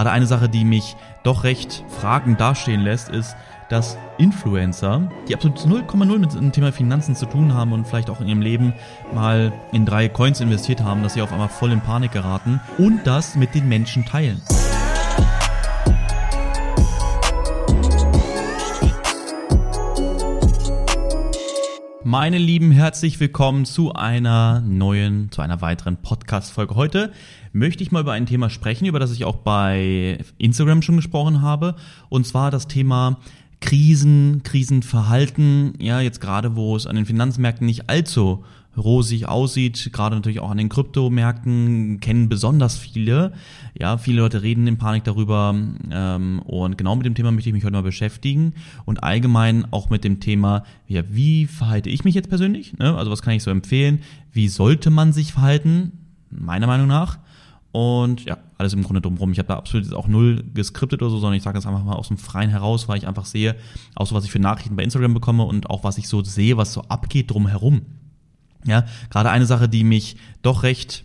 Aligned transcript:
Gerade 0.00 0.12
eine 0.12 0.24
Sache, 0.24 0.48
die 0.48 0.64
mich 0.64 0.96
doch 1.24 1.44
recht 1.44 1.84
fragend 1.90 2.40
dastehen 2.40 2.80
lässt, 2.80 3.10
ist, 3.10 3.36
dass 3.68 3.98
Influencer, 4.16 5.10
die 5.28 5.34
absolut 5.34 5.58
0,0 5.58 6.18
mit 6.18 6.32
dem 6.32 6.52
Thema 6.52 6.72
Finanzen 6.72 7.14
zu 7.14 7.26
tun 7.26 7.52
haben 7.52 7.74
und 7.74 7.86
vielleicht 7.86 8.08
auch 8.08 8.22
in 8.22 8.28
ihrem 8.28 8.40
Leben 8.40 8.72
mal 9.12 9.52
in 9.72 9.84
drei 9.84 10.08
Coins 10.08 10.40
investiert 10.40 10.82
haben, 10.82 11.02
dass 11.02 11.12
sie 11.12 11.20
auf 11.20 11.32
einmal 11.32 11.50
voll 11.50 11.72
in 11.72 11.82
Panik 11.82 12.12
geraten 12.12 12.60
und 12.78 13.06
das 13.06 13.36
mit 13.36 13.54
den 13.54 13.68
Menschen 13.68 14.06
teilen. 14.06 14.40
Meine 22.10 22.38
Lieben, 22.38 22.72
herzlich 22.72 23.20
willkommen 23.20 23.64
zu 23.64 23.92
einer 23.92 24.62
neuen, 24.62 25.30
zu 25.30 25.42
einer 25.42 25.60
weiteren 25.60 25.96
Podcast-Folge. 25.96 26.74
Heute 26.74 27.12
möchte 27.52 27.84
ich 27.84 27.92
mal 27.92 28.00
über 28.00 28.10
ein 28.10 28.26
Thema 28.26 28.50
sprechen, 28.50 28.86
über 28.86 28.98
das 28.98 29.12
ich 29.12 29.24
auch 29.24 29.36
bei 29.36 30.18
Instagram 30.36 30.82
schon 30.82 30.96
gesprochen 30.96 31.40
habe. 31.40 31.76
Und 32.08 32.26
zwar 32.26 32.50
das 32.50 32.66
Thema 32.66 33.18
Krisen, 33.60 34.42
Krisenverhalten. 34.42 35.74
Ja, 35.78 36.00
jetzt 36.00 36.20
gerade, 36.20 36.56
wo 36.56 36.76
es 36.76 36.86
an 36.86 36.96
den 36.96 37.06
Finanzmärkten 37.06 37.66
nicht 37.66 37.88
allzu 37.90 38.44
rosig 38.76 39.26
aussieht, 39.26 39.90
gerade 39.92 40.14
natürlich 40.14 40.40
auch 40.40 40.50
an 40.50 40.56
den 40.56 40.68
Kryptomärkten, 40.68 41.98
kennen 42.00 42.28
besonders 42.28 42.76
viele. 42.76 43.32
Ja, 43.78 43.98
viele 43.98 44.20
Leute 44.20 44.42
reden 44.42 44.66
in 44.66 44.78
Panik 44.78 45.04
darüber 45.04 45.54
ähm, 45.90 46.40
und 46.40 46.78
genau 46.78 46.96
mit 46.96 47.04
dem 47.04 47.14
Thema 47.14 47.32
möchte 47.32 47.50
ich 47.50 47.54
mich 47.54 47.64
heute 47.64 47.72
mal 47.72 47.82
beschäftigen 47.82 48.54
und 48.84 49.02
allgemein 49.02 49.66
auch 49.72 49.90
mit 49.90 50.04
dem 50.04 50.20
Thema, 50.20 50.64
ja, 50.86 51.02
wie 51.08 51.46
verhalte 51.46 51.90
ich 51.90 52.04
mich 52.04 52.14
jetzt 52.14 52.28
persönlich? 52.28 52.78
Ne? 52.78 52.96
Also 52.96 53.10
was 53.10 53.22
kann 53.22 53.34
ich 53.34 53.42
so 53.42 53.50
empfehlen? 53.50 54.00
Wie 54.32 54.48
sollte 54.48 54.90
man 54.90 55.12
sich 55.12 55.32
verhalten? 55.32 55.92
Meiner 56.30 56.68
Meinung 56.68 56.86
nach. 56.86 57.18
Und 57.72 58.24
ja, 58.24 58.38
alles 58.58 58.72
im 58.72 58.82
Grunde 58.82 59.00
drumherum. 59.00 59.30
Ich 59.32 59.38
habe 59.38 59.48
da 59.48 59.56
absolut 59.56 59.92
auch 59.94 60.08
null 60.08 60.42
geskriptet 60.54 61.02
oder 61.02 61.10
so, 61.10 61.18
sondern 61.18 61.36
ich 61.36 61.42
sage 61.42 61.56
das 61.56 61.66
einfach 61.66 61.84
mal 61.84 61.94
aus 61.94 62.08
dem 62.08 62.18
Freien 62.18 62.50
heraus, 62.50 62.88
weil 62.88 62.98
ich 62.98 63.06
einfach 63.06 63.26
sehe, 63.26 63.54
auch 63.94 64.06
so 64.06 64.14
was 64.14 64.24
ich 64.24 64.32
für 64.32 64.40
Nachrichten 64.40 64.76
bei 64.76 64.82
Instagram 64.82 65.14
bekomme 65.14 65.44
und 65.44 65.70
auch 65.70 65.84
was 65.84 65.96
ich 65.98 66.08
so 66.08 66.22
sehe, 66.22 66.56
was 66.56 66.72
so 66.72 66.82
abgeht 66.82 67.30
drumherum. 67.30 67.82
Ja, 68.64 68.84
gerade 69.08 69.30
eine 69.30 69.46
Sache, 69.46 69.68
die 69.68 69.84
mich 69.84 70.16
doch 70.42 70.64
recht 70.64 71.04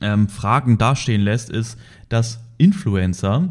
ähm, 0.00 0.28
fragend 0.28 0.80
dastehen 0.80 1.22
lässt, 1.22 1.48
ist, 1.48 1.78
dass 2.08 2.40
Influencer, 2.58 3.48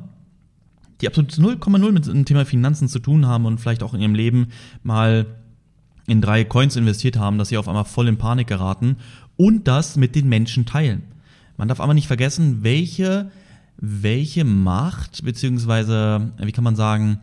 die 0.99 1.07
absolut 1.07 1.31
0,0 1.31 1.91
mit 1.91 2.05
dem 2.05 2.25
Thema 2.25 2.45
Finanzen 2.45 2.87
zu 2.87 2.99
tun 2.99 3.25
haben 3.25 3.45
und 3.45 3.59
vielleicht 3.59 3.83
auch 3.83 3.93
in 3.93 4.01
ihrem 4.01 4.15
Leben 4.15 4.47
mal 4.83 5.25
in 6.07 6.21
drei 6.21 6.43
Coins 6.43 6.75
investiert 6.75 7.17
haben, 7.17 7.37
dass 7.37 7.49
sie 7.49 7.57
auf 7.57 7.67
einmal 7.67 7.85
voll 7.85 8.07
in 8.07 8.17
Panik 8.17 8.47
geraten 8.47 8.97
und 9.37 9.67
das 9.67 9.95
mit 9.95 10.15
den 10.15 10.29
Menschen 10.29 10.65
teilen. 10.65 11.03
Man 11.61 11.67
darf 11.67 11.79
aber 11.79 11.93
nicht 11.93 12.07
vergessen, 12.07 12.63
welche, 12.63 13.29
welche 13.77 14.43
Macht, 14.45 15.23
beziehungsweise, 15.23 16.31
wie 16.39 16.51
kann 16.53 16.63
man 16.63 16.75
sagen, 16.75 17.19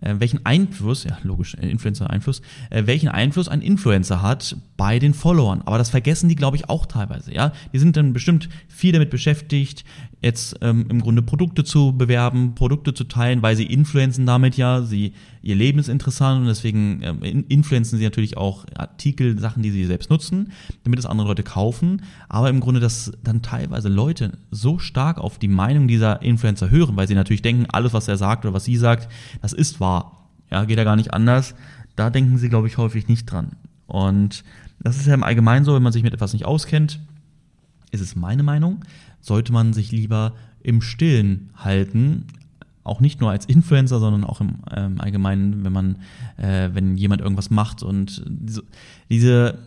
äh, 0.00 0.14
welchen 0.18 0.46
Einfluss, 0.46 1.02
ja 1.02 1.18
logisch, 1.24 1.56
äh, 1.56 1.68
Influencer-Einfluss, 1.68 2.40
äh, 2.70 2.86
welchen 2.86 3.08
Einfluss 3.08 3.48
ein 3.48 3.62
Influencer 3.62 4.22
hat 4.22 4.56
bei 4.76 5.00
den 5.00 5.12
Followern. 5.12 5.62
Aber 5.62 5.76
das 5.76 5.90
vergessen 5.90 6.28
die, 6.28 6.36
glaube 6.36 6.56
ich, 6.56 6.68
auch 6.68 6.86
teilweise. 6.86 7.34
Ja, 7.34 7.52
die 7.72 7.80
sind 7.80 7.96
dann 7.96 8.12
bestimmt 8.12 8.48
viel 8.68 8.92
damit 8.92 9.10
beschäftigt, 9.10 9.84
jetzt 10.22 10.56
ähm, 10.60 10.86
im 10.90 11.00
Grunde 11.00 11.22
Produkte 11.22 11.64
zu 11.64 11.96
bewerben, 11.96 12.54
Produkte 12.54 12.92
zu 12.92 13.04
teilen, 13.04 13.42
weil 13.42 13.56
sie 13.56 13.64
influenzen 13.64 14.26
damit 14.26 14.56
ja, 14.56 14.82
sie 14.82 15.14
ihr 15.42 15.54
Leben 15.54 15.78
ist 15.78 15.88
interessant 15.88 16.42
und 16.42 16.46
deswegen 16.46 17.00
ähm, 17.02 17.44
influenzen 17.48 17.98
sie 17.98 18.04
natürlich 18.04 18.36
auch 18.36 18.66
Artikel, 18.76 19.38
Sachen, 19.38 19.62
die 19.62 19.70
sie 19.70 19.86
selbst 19.86 20.10
nutzen, 20.10 20.52
damit 20.84 20.98
es 20.98 21.06
andere 21.06 21.28
Leute 21.28 21.42
kaufen. 21.42 22.02
Aber 22.28 22.50
im 22.50 22.60
Grunde, 22.60 22.80
dass 22.80 23.12
dann 23.24 23.40
teilweise 23.40 23.88
Leute 23.88 24.32
so 24.50 24.78
stark 24.78 25.18
auf 25.18 25.38
die 25.38 25.48
Meinung 25.48 25.88
dieser 25.88 26.20
Influencer 26.20 26.70
hören, 26.70 26.96
weil 26.96 27.08
sie 27.08 27.14
natürlich 27.14 27.42
denken, 27.42 27.66
alles, 27.70 27.94
was 27.94 28.06
er 28.06 28.18
sagt 28.18 28.44
oder 28.44 28.52
was 28.52 28.64
sie 28.64 28.76
sagt, 28.76 29.10
das 29.40 29.54
ist 29.54 29.80
wahr. 29.80 30.28
Ja, 30.50 30.64
geht 30.64 30.78
ja 30.78 30.84
gar 30.84 30.96
nicht 30.96 31.14
anders. 31.14 31.54
Da 31.96 32.10
denken 32.10 32.36
sie, 32.36 32.48
glaube 32.50 32.66
ich, 32.66 32.76
häufig 32.76 33.08
nicht 33.08 33.24
dran. 33.24 33.52
Und 33.86 34.44
das 34.80 34.96
ist 34.96 35.06
ja 35.06 35.14
im 35.14 35.22
Allgemeinen 35.22 35.64
so, 35.64 35.74
wenn 35.74 35.82
man 35.82 35.92
sich 35.92 36.02
mit 36.02 36.12
etwas 36.12 36.32
nicht 36.32 36.44
auskennt, 36.44 37.00
ist 37.90 38.00
es 38.00 38.16
meine 38.16 38.42
Meinung, 38.42 38.84
sollte 39.20 39.52
man 39.52 39.72
sich 39.72 39.92
lieber 39.92 40.34
im 40.62 40.82
Stillen 40.82 41.50
halten, 41.56 42.26
auch 42.84 43.00
nicht 43.00 43.20
nur 43.20 43.30
als 43.30 43.46
Influencer, 43.46 44.00
sondern 44.00 44.24
auch 44.24 44.40
im 44.40 44.56
ähm, 44.74 45.00
Allgemeinen, 45.00 45.64
wenn 45.64 45.72
man, 45.72 45.96
äh, 46.36 46.70
wenn 46.72 46.96
jemand 46.96 47.20
irgendwas 47.20 47.50
macht 47.50 47.82
und 47.82 48.22
diese, 48.26 48.62
diese, 49.10 49.58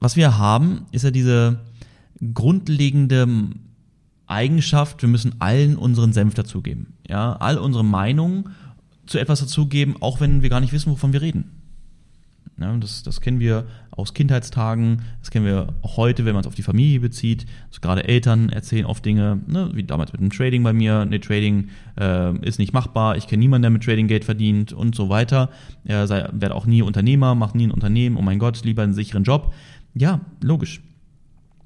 was 0.00 0.16
wir 0.16 0.38
haben, 0.38 0.86
ist 0.90 1.04
ja 1.04 1.10
diese 1.10 1.60
grundlegende 2.32 3.26
Eigenschaft, 4.26 5.02
wir 5.02 5.08
müssen 5.08 5.40
allen 5.40 5.76
unseren 5.76 6.12
Senf 6.12 6.34
dazugeben. 6.34 6.94
Ja, 7.06 7.34
all 7.34 7.58
unsere 7.58 7.84
Meinungen 7.84 8.50
zu 9.06 9.18
etwas 9.18 9.40
dazugeben, 9.40 9.96
auch 10.00 10.20
wenn 10.20 10.42
wir 10.42 10.48
gar 10.48 10.60
nicht 10.60 10.72
wissen, 10.72 10.90
wovon 10.90 11.12
wir 11.12 11.20
reden. 11.20 11.50
Ja, 12.60 12.76
das, 12.76 13.02
das 13.02 13.20
kennen 13.20 13.40
wir 13.40 13.64
aus 13.90 14.14
Kindheitstagen, 14.14 15.02
das 15.20 15.30
kennen 15.30 15.44
wir 15.44 15.74
auch 15.82 15.96
heute, 15.96 16.24
wenn 16.24 16.34
man 16.34 16.42
es 16.42 16.46
auf 16.46 16.54
die 16.54 16.62
Familie 16.62 17.00
bezieht. 17.00 17.46
Also 17.68 17.80
gerade 17.80 18.04
Eltern 18.04 18.48
erzählen 18.48 18.86
oft 18.86 19.04
Dinge, 19.04 19.40
ne, 19.48 19.70
wie 19.74 19.82
damals 19.82 20.12
mit 20.12 20.20
dem 20.20 20.30
Trading 20.30 20.62
bei 20.62 20.72
mir. 20.72 21.04
Ne, 21.04 21.18
Trading 21.18 21.68
äh, 21.98 22.36
ist 22.46 22.60
nicht 22.60 22.72
machbar, 22.72 23.16
ich 23.16 23.26
kenne 23.26 23.40
niemanden, 23.40 23.62
der 23.62 23.70
mit 23.70 23.82
Trading 23.82 24.06
Geld 24.06 24.24
verdient 24.24 24.72
und 24.72 24.94
so 24.94 25.08
weiter. 25.08 25.50
Er 25.84 26.06
sei, 26.06 26.28
werde 26.32 26.54
auch 26.54 26.66
nie 26.66 26.82
Unternehmer, 26.82 27.34
macht 27.34 27.56
nie 27.56 27.66
ein 27.66 27.72
Unternehmen, 27.72 28.16
oh 28.16 28.22
mein 28.22 28.38
Gott, 28.38 28.64
lieber 28.64 28.82
einen 28.82 28.94
sicheren 28.94 29.24
Job. 29.24 29.52
Ja, 29.94 30.20
logisch. 30.40 30.80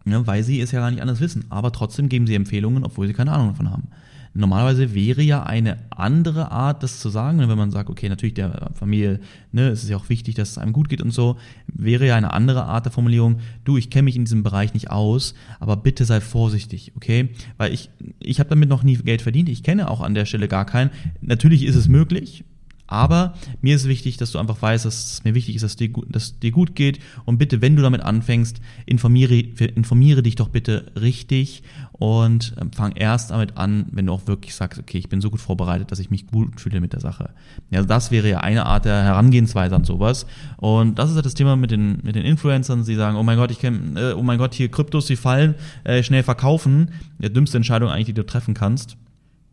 Ja, 0.07 0.27
weil 0.27 0.43
sie 0.43 0.61
es 0.61 0.73
ja 0.73 0.81
gar 0.81 0.91
nicht 0.91 1.03
anders 1.03 1.21
wissen. 1.21 1.45
Aber 1.51 1.71
trotzdem 1.71 2.09
geben 2.09 2.27
sie 2.27 2.35
Empfehlungen, 2.35 2.85
obwohl 2.85 3.07
sie 3.07 3.13
keine 3.13 3.33
Ahnung 3.33 3.49
davon 3.49 3.71
haben. 3.71 3.89
Normalerweise 4.35 4.95
wäre 4.95 5.23
ja 5.23 5.43
eine 5.43 5.79
andere 5.91 6.51
Art, 6.51 6.83
das 6.83 7.01
zu 7.01 7.09
sagen, 7.09 7.39
wenn 7.39 7.59
man 7.59 7.71
sagt, 7.71 7.91
okay, 7.91 8.09
natürlich 8.09 8.35
der 8.35 8.71
Familie, 8.75 9.21
ne, 9.53 9.69
es 9.69 9.83
ist 9.83 9.89
ja 9.89 9.97
auch 9.97 10.09
wichtig, 10.09 10.35
dass 10.35 10.51
es 10.51 10.59
einem 10.59 10.73
gut 10.73 10.89
geht 10.89 11.03
und 11.03 11.11
so, 11.11 11.37
wäre 11.67 12.07
ja 12.07 12.17
eine 12.17 12.33
andere 12.33 12.65
Art 12.65 12.85
der 12.85 12.93
Formulierung, 12.93 13.41
du, 13.65 13.77
ich 13.77 13.91
kenne 13.91 14.05
mich 14.05 14.17
in 14.17 14.25
diesem 14.25 14.43
Bereich 14.43 14.75
nicht 14.75 14.91
aus, 14.91 15.35
aber 15.61 15.77
bitte 15.77 16.05
sei 16.05 16.21
vorsichtig, 16.21 16.93
okay? 16.97 17.31
Weil 17.57 17.73
ich, 17.73 17.91
ich 18.21 18.41
habe 18.41 18.51
damit 18.51 18.69
noch 18.69 18.83
nie 18.83 18.97
Geld 18.97 19.23
verdient, 19.23 19.49
ich 19.49 19.63
kenne 19.63 19.91
auch 19.91 20.01
an 20.01 20.15
der 20.15 20.25
Stelle 20.25 20.49
gar 20.49 20.67
keinen. 20.67 20.91
Natürlich 21.21 21.65
ist 21.65 21.77
es 21.77 21.89
möglich, 21.89 22.45
aber 22.89 23.35
mir 23.61 23.77
ist 23.77 23.87
wichtig, 23.87 24.17
dass 24.17 24.33
du 24.33 24.39
einfach 24.39 24.61
weißt, 24.61 24.87
dass 24.87 25.13
es 25.13 25.25
mir 25.25 25.35
wichtig 25.35 25.55
ist, 25.55 25.63
dass 25.63 25.77
dir, 25.77 25.91
dass 26.09 26.39
dir 26.39 26.51
gut 26.51 26.75
geht. 26.75 26.99
Und 27.27 27.37
bitte, 27.37 27.61
wenn 27.61 27.77
du 27.77 27.83
damit 27.83 28.01
anfängst, 28.01 28.61
informiere, 28.87 29.35
informiere 29.39 30.23
dich 30.23 30.37
doch 30.37 30.49
bitte 30.49 30.91
richtig 30.99 31.63
und 31.93 32.55
ähm, 32.61 32.73
fang 32.73 32.93
erst 32.93 33.31
damit 33.31 33.59
an, 33.59 33.87
wenn 33.93 34.07
du 34.07 34.13
auch 34.13 34.27
wirklich 34.27 34.55
sagst, 34.55 34.81
okay, 34.81 34.97
ich 34.99 35.09
bin 35.09 35.21
so 35.21 35.31
gut 35.31 35.41
vorbereitet, 35.41 35.93
dass 35.93 35.99
ich 35.99 36.11
mich 36.11 36.27
gut 36.27 36.61
fühle 36.61 36.81
mit 36.81 36.95
der 36.95 37.01
Sache. 37.01 37.31
Ja, 37.71 37.83
das 37.83 38.11
wäre 38.11 38.29
ja 38.29 38.41
eine 38.41 38.65
Art 38.65 38.87
der 38.87 39.03
Herangehensweise 39.05 39.77
an 39.77 39.85
sowas. 39.85 40.27
Und 40.57 40.99
das 40.99 41.11
ist 41.11 41.17
halt 41.17 41.27
das 41.27 41.35
Thema 41.35 41.57
mit 41.57 41.71
den, 41.71 41.99
mit 42.03 42.17
den 42.17 42.25
Influencern. 42.25 42.85
Sie 42.85 42.95
sagen, 42.95 43.17
oh 43.19 43.23
mein 43.23 43.37
Gott, 43.37 43.51
ich 43.51 43.59
kenne, 43.59 44.01
äh, 44.01 44.13
oh 44.15 44.23
mein 44.23 44.39
Gott, 44.39 44.55
hier 44.55 44.71
Kryptos, 44.71 45.07
die 45.07 45.17
fallen, 45.17 45.57
äh, 45.85 46.03
schnell 46.03 46.23
verkaufen. 46.23 46.93
Die 47.19 47.31
dümmste 47.31 47.59
Entscheidung 47.59 47.91
eigentlich, 47.91 48.07
die 48.07 48.15
du 48.15 48.25
treffen 48.25 48.55
kannst. 48.55 48.97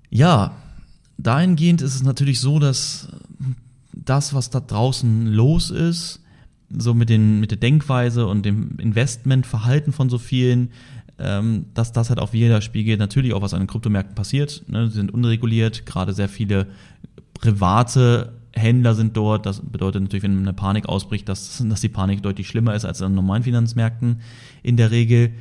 Ja, 0.10 0.56
dahingehend 1.18 1.82
ist 1.82 1.96
es 1.96 2.04
natürlich 2.04 2.40
so, 2.40 2.60
dass 2.60 3.10
das, 4.06 4.34
was 4.34 4.50
da 4.50 4.60
draußen 4.60 5.28
los 5.28 5.72
ist, 5.72 6.22
so 6.70 6.94
mit, 6.94 7.10
den, 7.10 7.40
mit 7.40 7.52
der 7.52 7.58
Denkweise 7.58 8.28
und 8.28 8.46
dem 8.46 8.78
Investmentverhalten 8.80 9.94
von 9.94 10.10
so 10.10 10.18
vielen, 10.18 10.72
ähm, 11.20 11.68
dass 11.74 11.92
das 11.92 12.10
halt 12.10 12.20
auf 12.20 12.34
jeder 12.34 12.62
spiegelt. 12.62 13.00
Natürlich 13.00 13.34
auch, 13.34 13.42
was 13.42 13.54
an 13.54 13.62
den 13.62 13.68
Kryptomärkten 13.68 14.16
passiert. 14.16 14.64
Ne? 14.68 14.88
Sie 14.88 14.96
sind 14.96 15.14
unreguliert, 15.14 15.86
gerade 15.86 16.14
sehr 16.14 16.30
viele 16.30 16.68
private 17.34 18.34
Händler 18.54 18.96
sind 18.96 19.16
dort. 19.16 19.46
Das 19.46 19.62
bedeutet 19.62 20.02
natürlich, 20.02 20.24
wenn 20.24 20.40
eine 20.40 20.54
Panik 20.54 20.88
ausbricht, 20.88 21.30
dass, 21.30 21.64
dass 21.68 21.82
die 21.82 21.90
Panik 21.90 22.24
deutlich 22.24 22.48
schlimmer 22.48 22.74
ist 22.74 22.86
als 22.86 23.02
an 23.02 23.14
normalen 23.14 23.44
Finanzmärkten 23.44 24.22
in 24.64 24.78
der 24.78 24.92
Regel. 24.92 25.34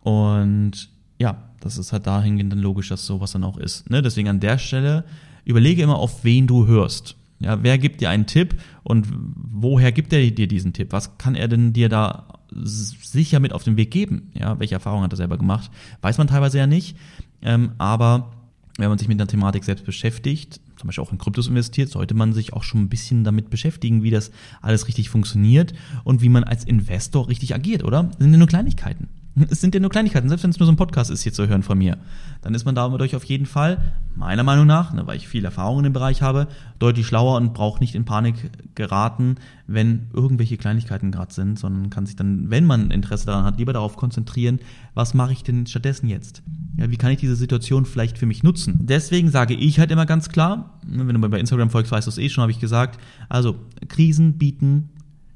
Und 0.00 0.90
ja, 1.18 1.50
das 1.60 1.78
ist 1.78 1.92
halt 1.92 2.06
dahingehend 2.06 2.52
dann 2.52 2.60
logisch, 2.60 2.88
dass 2.88 3.04
sowas 3.04 3.32
dann 3.32 3.44
auch 3.44 3.58
ist. 3.58 3.90
Ne? 3.90 4.02
Deswegen 4.02 4.28
an 4.28 4.40
der 4.40 4.58
Stelle 4.58 5.04
überlege 5.44 5.82
immer, 5.82 5.96
auf 5.96 6.24
wen 6.24 6.46
du 6.46 6.66
hörst. 6.66 7.16
Ja, 7.40 7.62
wer 7.62 7.78
gibt 7.78 8.00
dir 8.00 8.10
einen 8.10 8.26
Tipp 8.26 8.56
und 8.82 9.06
woher 9.34 9.92
gibt 9.92 10.12
er 10.12 10.30
dir 10.30 10.48
diesen 10.48 10.72
Tipp? 10.72 10.92
Was 10.92 11.18
kann 11.18 11.34
er 11.34 11.48
denn 11.48 11.72
dir 11.72 11.88
da 11.88 12.26
sicher 12.50 13.38
mit 13.38 13.52
auf 13.52 13.62
den 13.62 13.76
Weg 13.76 13.90
geben? 13.90 14.30
Ja, 14.34 14.58
welche 14.58 14.74
Erfahrungen 14.74 15.04
hat 15.04 15.12
er 15.12 15.16
selber 15.16 15.38
gemacht? 15.38 15.70
Weiß 16.00 16.18
man 16.18 16.26
teilweise 16.26 16.58
ja 16.58 16.66
nicht. 16.66 16.96
Ähm, 17.42 17.72
aber 17.78 18.32
wenn 18.78 18.88
man 18.88 18.98
sich 18.98 19.08
mit 19.08 19.20
der 19.20 19.26
Thematik 19.26 19.64
selbst 19.64 19.84
beschäftigt, 19.84 20.60
zum 20.76 20.86
Beispiel 20.86 21.02
auch 21.02 21.12
in 21.12 21.18
Kryptos 21.18 21.48
investiert, 21.48 21.90
sollte 21.90 22.14
man 22.14 22.32
sich 22.32 22.52
auch 22.52 22.62
schon 22.62 22.82
ein 22.82 22.88
bisschen 22.88 23.24
damit 23.24 23.50
beschäftigen, 23.50 24.02
wie 24.02 24.10
das 24.10 24.30
alles 24.62 24.86
richtig 24.86 25.10
funktioniert 25.10 25.74
und 26.04 26.22
wie 26.22 26.28
man 26.28 26.44
als 26.44 26.64
Investor 26.64 27.28
richtig 27.28 27.54
agiert, 27.54 27.84
oder? 27.84 28.04
Das 28.04 28.18
sind 28.18 28.32
ja 28.32 28.38
nur 28.38 28.46
Kleinigkeiten. 28.46 29.08
Es 29.50 29.60
sind 29.60 29.74
ja 29.74 29.80
nur 29.80 29.90
Kleinigkeiten, 29.90 30.28
selbst 30.28 30.42
wenn 30.42 30.50
es 30.50 30.58
nur 30.58 30.66
so 30.66 30.72
ein 30.72 30.76
Podcast 30.76 31.10
ist 31.10 31.22
hier 31.22 31.32
zu 31.32 31.46
hören 31.48 31.62
von 31.62 31.78
mir. 31.78 31.98
Dann 32.42 32.54
ist 32.54 32.64
man 32.64 32.74
dadurch 32.74 33.16
auf 33.16 33.24
jeden 33.24 33.46
Fall 33.46 33.78
meiner 34.14 34.42
Meinung 34.42 34.66
nach, 34.66 34.92
ne, 34.92 35.06
weil 35.06 35.16
ich 35.16 35.28
viel 35.28 35.44
Erfahrung 35.44 35.78
in 35.78 35.84
dem 35.84 35.92
Bereich 35.92 36.22
habe, 36.22 36.48
deutlich 36.78 37.06
schlauer 37.06 37.36
und 37.36 37.54
braucht 37.54 37.80
nicht 37.80 37.94
in 37.94 38.04
Panik 38.04 38.50
geraten, 38.74 39.36
wenn 39.66 40.08
irgendwelche 40.12 40.56
Kleinigkeiten 40.56 41.10
gerade 41.10 41.32
sind, 41.32 41.58
sondern 41.58 41.90
kann 41.90 42.06
sich 42.06 42.16
dann, 42.16 42.50
wenn 42.50 42.64
man 42.64 42.90
Interesse 42.90 43.26
daran 43.26 43.44
hat, 43.44 43.58
lieber 43.58 43.72
darauf 43.72 43.96
konzentrieren, 43.96 44.60
was 44.94 45.14
mache 45.14 45.32
ich 45.32 45.42
denn 45.42 45.66
stattdessen 45.66 46.08
jetzt? 46.08 46.42
Ja, 46.76 46.90
wie 46.90 46.96
kann 46.96 47.10
ich 47.10 47.18
diese 47.18 47.36
Situation 47.36 47.84
vielleicht 47.84 48.18
für 48.18 48.26
mich 48.26 48.42
nutzen? 48.42 48.78
Deswegen 48.82 49.30
sage 49.30 49.54
ich 49.54 49.78
halt 49.78 49.90
immer 49.90 50.06
ganz 50.06 50.28
klar, 50.28 50.78
ne, 50.86 51.06
wenn 51.06 51.14
du 51.14 51.20
mir 51.20 51.28
bei 51.28 51.40
Instagram 51.40 51.70
folgst, 51.70 51.92
weißt 51.92 52.06
du 52.06 52.10
es 52.10 52.18
eh 52.18 52.28
schon, 52.28 52.42
habe 52.42 52.52
ich 52.52 52.60
gesagt, 52.60 53.00
also 53.28 53.56
Krisen 53.88 54.34
bieten 54.34 54.90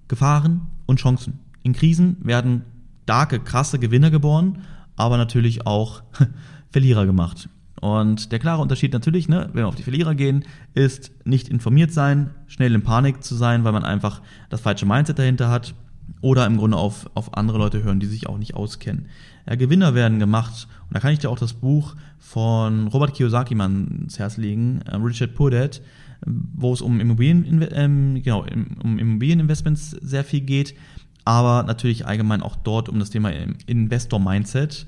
Gefahren 0.09 0.63
und 0.87 0.99
Chancen. 0.99 1.39
In 1.63 1.73
Krisen 1.73 2.17
werden 2.23 2.63
starke, 3.05 3.41
krasse 3.41 3.79
Gewinner 3.79 4.11
geboren, 4.11 4.59
aber 4.97 5.17
natürlich 5.17 5.67
auch 5.67 6.03
Verlierer 6.71 7.07
gemacht. 7.07 7.49
Und 7.81 8.31
der 8.31 8.39
klare 8.39 8.63
Unterschied 8.63 8.93
natürlich, 8.93 9.29
ne, 9.29 9.49
wenn 9.53 9.65
wir 9.65 9.69
auf 9.69 9.75
die 9.75 9.83
Verlierer 9.83 10.15
gehen, 10.15 10.45
ist 10.73 11.11
nicht 11.25 11.49
informiert 11.49 11.93
sein, 11.93 12.31
schnell 12.47 12.75
in 12.75 12.83
Panik 12.83 13.25
zu 13.25 13.35
sein, 13.35 13.65
weil 13.65 13.73
man 13.73 13.85
einfach 13.85 14.23
das 14.51 14.61
falsche 14.61 14.87
Mindset 14.87 15.19
dahinter 15.19 15.51
hat 15.51 15.75
oder 16.21 16.47
im 16.47 16.59
Grunde 16.59 16.77
auf, 16.77 17.11
auf 17.15 17.37
andere 17.37 17.59
Leute 17.59 17.83
hören, 17.83 17.99
die 17.99 18.07
sich 18.07 18.29
auch 18.29 18.39
nicht 18.39 18.55
auskennen. 18.55 19.07
Ja, 19.49 19.57
Gewinner 19.57 19.95
werden 19.95 20.21
gemacht 20.21 20.69
und 20.87 20.95
da 20.95 21.01
kann 21.01 21.13
ich 21.13 21.19
dir 21.19 21.31
auch 21.31 21.39
das 21.39 21.55
Buch 21.55 21.97
von 22.21 22.87
Robert 22.87 23.15
Kiyosaki 23.15 23.57
mal 23.57 23.69
ins 23.69 24.19
Herz 24.19 24.37
legen, 24.37 24.83
äh, 24.83 24.95
Richard 24.97 25.33
Dad, 25.37 25.83
wo 26.25 26.73
es 26.73 26.81
um, 26.81 27.01
Immobilien, 27.01 27.67
ähm, 27.73 28.23
genau, 28.23 28.47
um 28.85 28.99
Immobilieninvestments 29.01 29.91
sehr 29.91 30.23
viel 30.23 30.43
geht, 30.43 30.75
aber 31.25 31.63
natürlich 31.65 32.07
allgemein 32.07 32.43
auch 32.43 32.57
dort 32.57 32.89
um 32.89 32.99
das 32.99 33.11
Thema 33.11 33.31
Investor-Mindset 33.67 34.87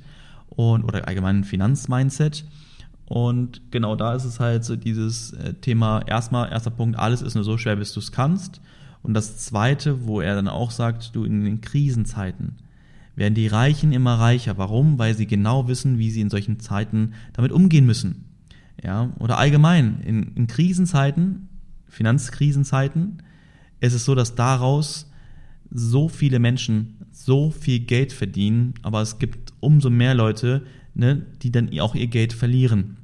oder 0.56 1.06
allgemein 1.06 1.44
Finanz-Mindset. 1.44 2.44
Und 3.06 3.60
genau 3.70 3.96
da 3.96 4.14
ist 4.14 4.24
es 4.24 4.40
halt 4.40 4.64
so 4.64 4.76
dieses 4.76 5.32
äh, 5.34 5.54
Thema, 5.54 6.02
erstmal, 6.06 6.50
erster 6.50 6.70
Punkt, 6.70 6.98
alles 6.98 7.22
ist 7.22 7.34
nur 7.34 7.44
so 7.44 7.58
schwer, 7.58 7.76
bis 7.76 7.92
du 7.92 8.00
es 8.00 8.12
kannst. 8.12 8.60
Und 9.02 9.14
das 9.14 9.36
zweite, 9.36 10.06
wo 10.06 10.20
er 10.20 10.34
dann 10.34 10.48
auch 10.48 10.70
sagt, 10.70 11.14
du 11.14 11.24
in 11.24 11.44
den 11.44 11.60
Krisenzeiten 11.60 12.56
werden 13.16 13.34
die 13.34 13.46
Reichen 13.46 13.92
immer 13.92 14.18
reicher. 14.18 14.56
Warum? 14.56 14.98
Weil 14.98 15.14
sie 15.14 15.26
genau 15.26 15.68
wissen, 15.68 15.98
wie 15.98 16.10
sie 16.10 16.22
in 16.22 16.30
solchen 16.30 16.58
Zeiten 16.60 17.12
damit 17.34 17.52
umgehen 17.52 17.86
müssen. 17.86 18.24
Ja, 18.82 19.10
oder 19.18 19.38
allgemein, 19.38 20.00
in, 20.00 20.34
in 20.34 20.46
Krisenzeiten, 20.46 21.48
Finanzkrisenzeiten, 21.88 23.22
ist 23.80 23.92
es 23.92 24.04
so, 24.04 24.14
dass 24.14 24.34
daraus 24.34 25.10
so 25.70 26.08
viele 26.08 26.38
Menschen 26.38 26.96
so 27.10 27.50
viel 27.50 27.80
Geld 27.80 28.12
verdienen, 28.12 28.74
aber 28.82 29.00
es 29.02 29.18
gibt 29.18 29.52
umso 29.60 29.90
mehr 29.90 30.14
Leute, 30.14 30.62
ne, 30.94 31.26
die 31.42 31.50
dann 31.50 31.70
auch 31.80 31.94
ihr 31.94 32.06
Geld 32.06 32.32
verlieren. 32.32 32.96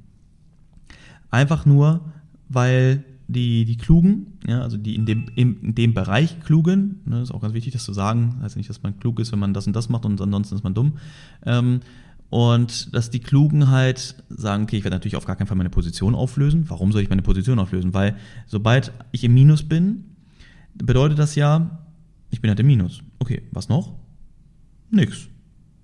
Einfach 1.31 1.65
nur, 1.65 2.13
weil 2.49 3.05
die, 3.29 3.65
die 3.65 3.77
Klugen, 3.77 4.39
ja, 4.47 4.61
also 4.61 4.77
die 4.77 4.97
in 4.97 5.07
dem, 5.07 5.27
in 5.37 5.75
dem 5.75 5.95
Bereich 5.95 6.41
Klugen, 6.41 7.01
ne, 7.05 7.23
ist 7.23 7.31
auch 7.31 7.41
ganz 7.41 7.55
wichtig, 7.55 7.73
das 7.73 7.85
zu 7.85 7.93
sagen, 7.93 8.37
heißt 8.43 8.57
nicht, 8.57 8.69
dass 8.69 8.83
man 8.83 8.99
klug 8.99 9.21
ist, 9.21 9.31
wenn 9.31 9.39
man 9.39 9.55
das 9.55 9.67
und 9.67 9.75
das 9.75 9.89
macht 9.89 10.05
und 10.05 10.21
ansonsten 10.21 10.57
ist 10.57 10.65
man 10.65 10.75
dumm. 10.75 10.95
Ähm, 11.47 11.81
und 12.29 12.95
dass 12.95 13.11
die 13.11 13.19
Klugen 13.19 13.71
halt 13.71 14.15
sagen, 14.29 14.63
okay, 14.65 14.77
ich 14.77 14.85
werde 14.85 14.97
natürlich 14.97 15.17
auf 15.17 15.27
gar 15.27 15.35
keinen 15.35 15.49
Fall 15.49 15.57
meine 15.57 15.71
Position 15.71 16.15
auflösen. 16.15 16.65
Warum 16.69 16.93
soll 16.93 17.03
ich 17.03 17.09
meine 17.09 17.23
Position 17.23 17.59
auflösen? 17.59 17.93
Weil 17.93 18.17
sobald 18.47 18.93
ich 19.11 19.25
im 19.25 19.35
Minus 19.35 19.65
bin, 19.65 20.05
bedeutet 20.75 21.19
das 21.19 21.35
ja, 21.35 21.81
ich 22.31 22.41
bin 22.41 22.49
halt 22.49 22.61
im 22.61 22.67
Minus. 22.67 23.03
Okay, 23.19 23.43
was 23.51 23.69
noch? 23.69 23.95
Nix. 24.91 25.29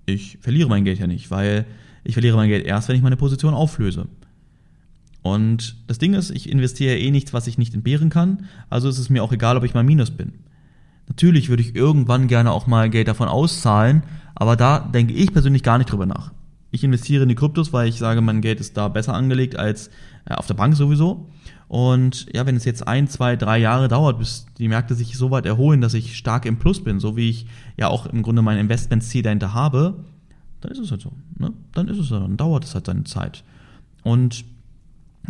Ich 0.06 0.38
verliere 0.40 0.68
mein 0.68 0.84
Geld 0.84 0.98
ja 0.98 1.06
nicht, 1.06 1.30
weil 1.30 1.66
ich 2.04 2.14
verliere 2.14 2.36
mein 2.36 2.48
Geld 2.48 2.64
erst, 2.64 2.88
wenn 2.88 2.96
ich 2.96 3.02
meine 3.02 3.16
Position 3.16 3.54
auflöse. 3.54 4.08
Und 5.22 5.76
das 5.88 5.98
Ding 5.98 6.14
ist, 6.14 6.30
ich 6.30 6.48
investiere 6.48 6.96
eh 6.96 7.10
nichts, 7.10 7.32
was 7.32 7.48
ich 7.48 7.58
nicht 7.58 7.74
entbehren 7.74 8.10
kann, 8.10 8.46
also 8.70 8.88
ist 8.88 8.98
es 8.98 9.10
mir 9.10 9.24
auch 9.24 9.32
egal, 9.32 9.56
ob 9.56 9.64
ich 9.64 9.74
mal 9.74 9.82
Minus 9.82 10.12
bin. 10.12 10.34
Natürlich 11.08 11.48
würde 11.48 11.62
ich 11.62 11.74
irgendwann 11.74 12.28
gerne 12.28 12.52
auch 12.52 12.66
mal 12.66 12.90
Geld 12.90 13.08
davon 13.08 13.28
auszahlen, 13.28 14.04
aber 14.34 14.54
da 14.56 14.78
denke 14.78 15.14
ich 15.14 15.32
persönlich 15.32 15.64
gar 15.64 15.78
nicht 15.78 15.90
drüber 15.90 16.06
nach. 16.06 16.32
Ich 16.70 16.84
investiere 16.84 17.22
in 17.22 17.28
die 17.28 17.34
Kryptos, 17.34 17.72
weil 17.72 17.88
ich 17.88 17.96
sage, 17.96 18.20
mein 18.20 18.40
Geld 18.40 18.60
ist 18.60 18.76
da 18.76 18.88
besser 18.88 19.14
angelegt 19.14 19.56
als 19.56 19.88
äh, 20.26 20.34
auf 20.34 20.46
der 20.46 20.54
Bank 20.54 20.76
sowieso. 20.76 21.28
Und 21.68 22.26
ja, 22.32 22.46
wenn 22.46 22.56
es 22.56 22.64
jetzt 22.64 22.86
ein, 22.86 23.08
zwei, 23.08 23.34
drei 23.34 23.58
Jahre 23.58 23.88
dauert, 23.88 24.18
bis 24.18 24.46
die 24.58 24.68
Märkte 24.68 24.94
sich 24.94 25.16
so 25.16 25.30
weit 25.30 25.46
erholen, 25.46 25.80
dass 25.80 25.94
ich 25.94 26.16
stark 26.16 26.46
im 26.46 26.58
Plus 26.58 26.82
bin, 26.82 27.00
so 27.00 27.16
wie 27.16 27.30
ich 27.30 27.46
ja 27.76 27.88
auch 27.88 28.06
im 28.06 28.22
Grunde 28.22 28.42
mein 28.42 28.58
Investmentziel 28.58 29.22
dahinter 29.22 29.52
habe, 29.52 30.04
dann 30.60 30.70
ist 30.70 30.78
es 30.78 30.90
halt 30.90 31.00
so. 31.00 31.12
Ne? 31.38 31.52
Dann 31.72 31.88
ist 31.88 31.98
es 31.98 32.08
so, 32.08 32.20
dann 32.20 32.36
dauert 32.36 32.64
es 32.64 32.74
halt 32.74 32.86
seine 32.86 33.04
Zeit. 33.04 33.42
Und 34.04 34.44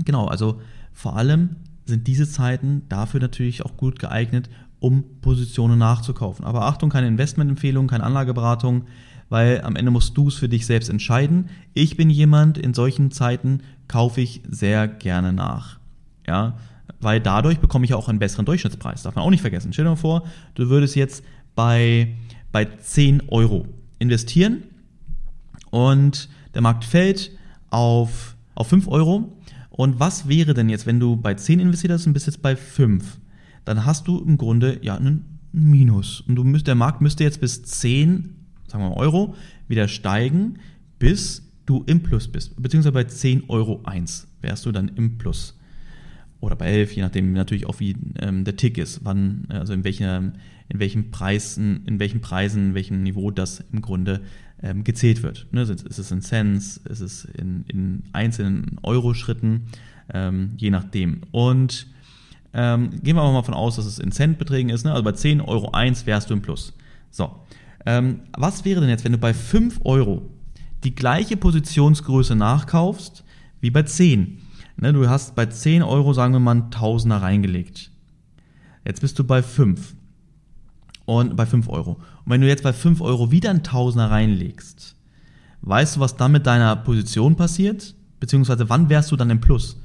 genau, 0.05 0.27
also 0.27 0.61
vor 0.93 1.17
allem 1.17 1.57
sind 1.87 2.07
diese 2.07 2.29
Zeiten 2.29 2.83
dafür 2.89 3.21
natürlich 3.21 3.65
auch 3.65 3.77
gut 3.77 3.99
geeignet, 3.99 4.51
um 4.79 5.05
Positionen 5.23 5.79
nachzukaufen. 5.79 6.45
Aber 6.45 6.63
Achtung, 6.63 6.91
keine 6.91 7.07
Investmentempfehlung, 7.07 7.87
keine 7.87 8.05
Anlageberatung, 8.05 8.85
weil 9.29 9.63
am 9.63 9.77
Ende 9.77 9.91
musst 9.91 10.17
du 10.17 10.29
es 10.29 10.35
für 10.35 10.49
dich 10.49 10.67
selbst 10.67 10.91
entscheiden. 10.91 11.49
Ich 11.75 11.97
bin 11.97 12.11
jemand, 12.11 12.59
in 12.59 12.75
solchen 12.75 13.11
Zeiten 13.11 13.61
kaufe 13.89 14.21
ich 14.21 14.43
sehr 14.49 14.87
gerne 14.87 15.33
nach. 15.33 15.76
Ja, 16.27 16.57
weil 17.01 17.21
dadurch 17.21 17.59
bekomme 17.59 17.85
ich 17.85 17.95
auch 17.95 18.09
einen 18.09 18.19
besseren 18.19 18.47
Durchschnittspreis. 18.47 19.03
Darf 19.03 19.15
man 19.15 19.25
auch 19.25 19.31
nicht 19.31 19.41
vergessen. 19.41 19.73
Stell 19.73 19.85
dir 19.85 19.91
mal 19.91 19.97
vor, 19.97 20.25
du 20.55 20.69
würdest 20.69 20.97
jetzt 20.97 21.25
bei, 21.55 22.17
bei 22.53 22.65
10 22.65 23.29
Euro 23.29 23.67
investieren 23.99 24.65
und 25.71 26.29
der 26.55 26.63
Markt 26.63 26.85
fällt 26.85 27.33
auf, 27.71 28.37
auf 28.55 28.69
5 28.69 28.89
Euro. 28.89 29.37
Und 29.71 30.01
was 30.01 30.27
wäre 30.29 30.55
denn 30.55 30.69
jetzt, 30.69 30.87
wenn 30.87 31.01
du 31.01 31.17
bei 31.17 31.35
10 31.35 31.61
investiert 31.61 31.93
hast 31.93 32.07
und 32.07 32.15
bist 32.15 32.27
jetzt 32.27 32.43
bei 32.43 32.57
5? 32.57 33.19
Dann 33.65 33.85
hast 33.85 34.09
du 34.09 34.19
im 34.21 34.39
Grunde 34.39 34.79
ja 34.83 34.97
einen 34.97 35.39
Minus. 35.53 36.21
Und 36.23 36.37
du 36.37 36.45
müsst, 36.45 36.67
der 36.67 36.75
Markt 36.75 37.01
müsste 37.01 37.25
jetzt 37.25 37.41
bis 37.41 37.63
10, 37.63 38.37
sagen 38.69 38.85
wir 38.85 38.91
mal 38.91 38.97
Euro, 38.97 39.35
wieder 39.69 39.89
steigen, 39.89 40.59
bis 40.99 41.51
du 41.67 41.83
im 41.87 42.03
Plus 42.03 42.29
bist. 42.29 42.61
Beziehungsweise 42.61 42.93
bei 42.93 43.05
10 43.05 43.45
Euro 43.49 43.81
1 43.85 44.29
wärst 44.41 44.67
du 44.67 44.73
dann 44.73 44.89
im 44.89 45.19
Plus. 45.19 45.59
Oder 46.47 46.55
bei 46.55 46.67
11, 46.67 46.93
je 46.93 47.03
nachdem 47.03 47.33
natürlich 47.33 47.67
auch 47.67 47.81
wie 47.81 47.97
ähm, 48.21 48.45
der 48.45 48.55
Tick 48.55 48.79
ist, 48.79 49.01
wann, 49.03 49.47
also 49.49 49.73
in 49.73 49.83
welcher, 49.83 50.19
in 50.19 50.79
welchen 50.79 51.11
Preisen, 51.11 51.85
in 51.87 51.99
welchen 51.99 52.21
Preisen, 52.21 52.69
in 52.69 52.75
welchem 52.75 53.03
Niveau 53.03 53.33
das 53.33 53.65
im 53.73 53.83
Grunde 53.83 54.21
ähm, 54.63 54.85
gezählt 54.85 55.25
wird. 55.25 55.49
Ne? 55.51 55.63
Ist 55.63 55.99
es 55.99 56.13
in 56.13 56.23
Cents, 56.23 56.77
ist 56.89 57.01
es 57.01 57.25
in, 57.25 57.65
in 57.67 58.05
einzelnen 58.13 58.79
Euro-Schritten, 58.85 59.63
ähm, 60.15 60.53
je 60.57 60.71
nachdem. 60.71 61.23
Und 61.33 61.89
ähm, 62.55 62.91
gehen 63.03 63.17
wir 63.17 63.25
mal 63.25 63.35
davon 63.35 63.55
aus, 63.55 63.75
dass 63.75 63.85
es 63.85 63.99
in 63.99 64.13
Centbeträgen 64.13 64.71
ist. 64.71 64.85
Ne? 64.85 64.93
Also 64.93 65.03
bei 65.03 65.13
10 65.13 65.41
Euro 65.41 65.73
1 65.73 66.07
wärst 66.07 66.31
du 66.31 66.35
im 66.35 66.43
Plus. 66.43 66.75
So. 67.11 67.41
Ähm, 67.85 68.21
was 68.39 68.65
wäre 68.65 68.81
denn 68.81 68.89
jetzt, 68.89 69.05
wenn 69.05 69.11
du 69.11 69.19
bei 69.19 69.35
5 69.35 69.81
Euro 69.83 70.31
die 70.85 70.95
gleiche 70.95 71.37
Positionsgröße 71.37 72.37
nachkaufst 72.37 73.25
wie 73.61 73.71
bei 73.71 73.83
10? 73.83 74.46
Ne, 74.77 74.93
du 74.93 75.09
hast 75.09 75.35
bei 75.35 75.47
10 75.47 75.83
Euro, 75.83 76.13
sagen 76.13 76.35
wir 76.35 76.41
mal, 76.41 76.51
einen 76.53 76.71
Tausender 76.71 77.23
reingelegt. 77.23 77.91
Jetzt 78.85 79.01
bist 79.01 79.19
du 79.19 79.25
bei 79.25 79.43
5 79.43 79.95
und 81.07 81.35
bei 81.37 81.47
5 81.47 81.69
Euro. 81.69 81.93
Und 81.93 82.33
wenn 82.33 82.41
du 82.41 82.47
jetzt 82.47 82.63
bei 82.63 82.73
5 82.73 83.01
Euro 83.01 83.31
wieder 83.31 83.51
einen 83.51 83.63
Tausender 83.63 84.11
reinlegst, 84.11 84.95
weißt 85.63 85.97
du, 85.97 86.01
was 86.01 86.17
dann 86.17 86.33
mit 86.33 86.47
deiner 86.47 86.77
Position 86.77 87.37
passiert? 87.37 87.95
Beziehungsweise 88.21 88.69
wann 88.69 88.89
wärst 88.89 89.11
du 89.11 89.17
dann 89.17 89.31
im 89.31 89.41
Plus? 89.41 89.81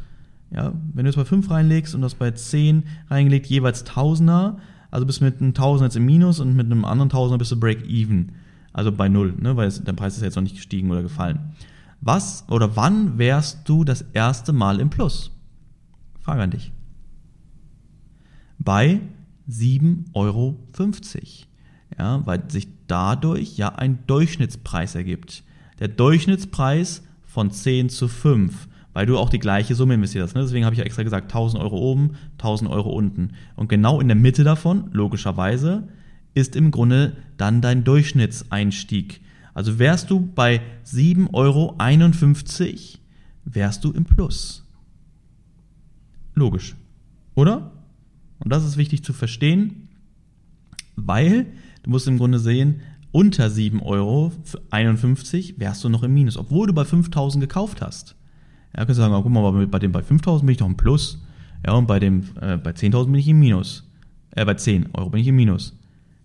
Ja, 0.52 0.74
wenn 0.94 1.06
du 1.06 1.10
jetzt 1.10 1.16
bei 1.16 1.26
5 1.26 1.50
reinlegst 1.50 1.96
und 1.96 2.02
das 2.02 2.16
bei 2.16 2.32
10 2.32 2.84
reingelegt, 3.10 3.48
jeweils 3.48 3.86
Tausender, 3.86 4.58
also 4.90 5.06
bist 5.06 5.22
du 5.22 5.26
mit 5.26 5.40
einem 5.40 5.54
Tausender 5.54 5.86
jetzt 5.86 5.96
im 5.96 6.06
Minus 6.06 6.42
und 6.42 6.56
mit 6.56 6.66
einem 6.66 6.84
anderen 6.84 7.10
Tausender 7.10 7.38
bist 7.38 7.52
du 7.52 7.60
Break-Even. 7.60 8.34
Also 8.74 8.92
bei 8.92 9.08
Null, 9.08 9.34
ne, 9.40 9.56
weil 9.56 9.68
es, 9.68 9.84
der 9.84 9.94
Preis 9.94 10.18
ist 10.18 10.24
jetzt 10.24 10.36
noch 10.36 10.44
nicht 10.44 10.56
gestiegen 10.56 10.92
oder 10.92 11.02
gefallen. 11.02 11.40
Was 12.02 12.46
oder 12.50 12.76
wann 12.76 13.18
wärst 13.18 13.70
du 13.70 13.84
das 13.84 14.02
erste 14.14 14.54
Mal 14.54 14.80
im 14.80 14.90
Plus? 14.90 15.32
Frage 16.20 16.42
an 16.42 16.52
dich. 16.52 16.72
Bei 18.58 19.02
7,50 19.50 20.16
Euro. 20.16 20.58
Ja, 21.98 22.26
weil 22.26 22.50
sich 22.50 22.68
dadurch 22.88 23.58
ja 23.58 23.70
ein 23.70 24.00
Durchschnittspreis 24.08 24.96
ergibt. 24.96 25.44
Der 25.80 25.88
Durchschnittspreis 25.88 27.04
von 27.24 27.52
10 27.52 27.90
zu 27.90 28.08
5, 28.08 28.68
weil 28.94 29.06
du 29.06 29.18
auch 29.18 29.30
die 29.30 29.40
gleiche 29.40 29.76
Summe 29.76 29.94
investiert 29.96 30.24
hast. 30.24 30.36
Ne? 30.36 30.42
Deswegen 30.42 30.66
habe 30.66 30.74
ich 30.74 30.80
ja 30.80 30.86
extra 30.86 31.04
gesagt, 31.04 31.26
1000 31.26 31.62
Euro 31.62 31.78
oben, 31.78 32.16
1000 32.38 32.70
Euro 32.70 32.92
unten. 32.92 33.32
Und 33.56 33.70
genau 33.70 34.00
in 34.00 34.08
der 34.08 34.16
Mitte 34.16 34.44
davon, 34.44 34.90
logischerweise, 34.92 35.88
ist 36.34 36.56
im 36.56 36.72
Grunde 36.72 37.18
dann 37.38 37.62
dein 37.62 37.84
Durchschnittseinstieg. 37.84 39.22
Also 39.54 39.80
wärst 39.80 40.10
du 40.10 40.20
bei 40.20 40.62
7,51 40.86 41.34
Euro, 41.34 41.76
wärst 43.46 43.84
du 43.84 43.92
im 43.92 44.06
Plus. 44.06 44.66
Logisch. 46.36 46.76
Oder? 47.36 47.72
Und 48.40 48.52
das 48.52 48.66
ist 48.66 48.78
wichtig 48.78 49.04
zu 49.04 49.14
verstehen, 49.14 49.90
weil 50.96 51.48
du 51.84 51.90
musst 51.90 52.08
im 52.08 52.18
Grunde 52.18 52.40
sehen, 52.40 52.82
unter 53.12 53.48
7,51 53.48 53.84
Euro 53.84 54.32
wärst 55.58 55.84
du 55.84 55.90
noch 55.90 56.04
im 56.04 56.14
Minus, 56.14 56.38
obwohl 56.38 56.68
du 56.68 56.74
bei 56.74 56.86
5000 56.86 57.42
gekauft 57.42 57.82
hast. 57.82 58.16
Ja, 58.74 58.86
kannst 58.86 59.00
du 59.00 59.04
sagen, 59.04 59.14
oh, 59.14 59.22
guck 59.22 59.32
mal, 59.32 59.68
bei 59.68 59.80
dem 59.80 59.92
bei 59.92 60.02
5000 60.02 60.46
bin 60.46 60.54
ich 60.54 60.58
doch 60.58 60.68
im 60.68 60.78
Plus. 60.78 61.22
Ja, 61.66 61.74
und 61.74 61.88
bei 61.88 61.98
äh, 61.98 62.10
bei 62.58 62.72
10.000 62.72 63.06
bin 63.06 63.16
ich 63.16 63.28
im 63.28 63.40
Minus. 63.40 63.88
Äh, 64.32 64.46
bei 64.46 64.54
10 64.54 64.90
Euro 64.94 65.10
bin 65.10 65.22
ich 65.22 65.28
im 65.28 65.36
Minus. 65.36 65.78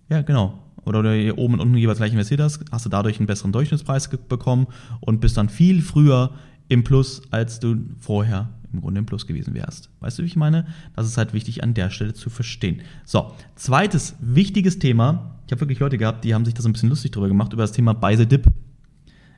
Ja, 0.09 0.23
genau. 0.23 0.59
Oder 0.87 1.13
hier 1.15 1.37
oben 1.37 1.55
und 1.55 1.61
unten 1.61 1.77
jeweils 1.77 1.99
gleich 1.99 2.13
investiert 2.13 2.41
hast, 2.41 2.65
hast 2.71 2.87
du 2.87 2.89
dadurch 2.89 3.19
einen 3.19 3.27
besseren 3.27 3.53
Durchschnittspreis 3.53 4.09
bekommen 4.09 4.69
und 5.01 5.21
bist 5.21 5.37
dann 5.37 5.49
viel 5.49 5.83
früher 5.83 6.31
im 6.69 6.85
Plus, 6.85 7.23
als 7.31 7.61
du 7.61 7.77
vorher 7.99 8.49
im 8.73 8.81
Grunde 8.81 9.01
im 9.01 9.07
Plus 9.07 9.27
gewesen 9.27 9.55
wärst. 9.55 9.91
Weißt 10.01 10.19
du, 10.19 10.23
wie 10.23 10.27
ich 10.27 10.37
meine? 10.37 10.67
Das 10.95 11.07
ist 11.07 11.17
halt 11.17 11.33
wichtig 11.33 11.63
an 11.63 11.75
der 11.75 11.91
Stelle 11.91 12.15
zu 12.15 12.31
verstehen. 12.31 12.83
So, 13.05 13.33
zweites 13.55 14.17
wichtiges 14.21 14.79
Thema. 14.79 15.39
Ich 15.47 15.53
habe 15.53 15.63
wirklich 15.63 15.79
Leute 15.79 15.99
gehabt, 15.99 16.25
die 16.25 16.35
haben 16.35 16.45
sich 16.45 16.55
das 16.55 16.67
ein 16.67 16.73
bisschen 16.73 16.89
lustig 16.89 17.13
drüber 17.13 17.29
gemacht, 17.29 17.53
über 17.53 17.63
das 17.63 17.73
Thema 17.73 17.93
Buy 17.93 18.17
the 18.17 18.27
Dip. 18.27 18.47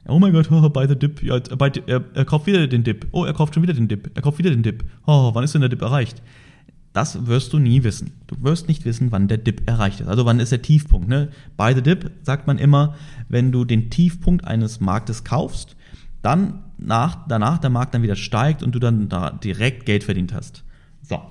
Oh 0.07 0.19
mein 0.19 0.33
Gott, 0.33 0.51
oh, 0.51 0.69
buy 0.71 0.89
the 0.89 0.97
Dip. 0.97 1.23
Ja, 1.23 1.39
buy, 1.39 1.71
er, 1.87 2.05
er, 2.15 2.25
kauft 2.25 2.47
wieder 2.47 2.67
den 2.67 2.85
Dip. 2.85 3.07
Oh, 3.13 3.25
er 3.25 3.35
kauft 3.35 3.55
schon 3.55 3.63
wieder 3.63 3.75
den 3.75 3.89
Dip. 3.89 4.11
Er 4.15 4.23
kauft 4.23 4.39
wieder 4.39 4.51
den 4.51 4.63
Dip. 4.63 4.85
Oh, 5.07 5.31
wann 5.35 5.45
ist 5.45 5.55
denn 5.55 5.61
der 5.61 5.71
Dip 5.71 5.83
erreicht? 5.83 6.23
Das 6.99 7.29
wirst 7.29 7.53
du 7.53 7.61
nie 7.61 7.85
wissen. 7.85 8.11
Du 8.27 8.35
wirst 8.43 8.67
nicht 8.67 8.85
wissen, 8.85 9.13
wann 9.13 9.29
der 9.29 9.39
Dip 9.39 9.69
erreicht 9.69 10.01
ist. 10.01 10.09
Also 10.09 10.25
wann 10.25 10.41
ist 10.41 10.51
der 10.51 10.63
Tiefpunkt. 10.63 11.07
Ne? 11.07 11.29
Buy 11.57 11.73
the 11.73 11.81
Dip 11.81 12.11
sagt 12.25 12.49
man 12.49 12.59
immer, 12.59 12.97
wenn 13.29 13.53
du 13.53 13.65
den 13.65 13.89
Tiefpunkt 13.89 14.45
eines 14.45 14.81
Marktes 14.81 15.23
kaufst, 15.23 15.77
dann 16.23 16.65
nach, 16.77 17.29
danach 17.29 17.59
der 17.59 17.71
Markt 17.71 17.95
dann 17.95 18.03
wieder 18.03 18.17
steigt 18.17 18.65
und 18.65 18.73
du 18.73 18.81
dann 18.81 19.09
da 19.09 19.31
direkt 19.31 19.87
Geld 19.87 20.03
verdient 20.03 20.35
hast. 20.35 20.65
So. 21.03 21.23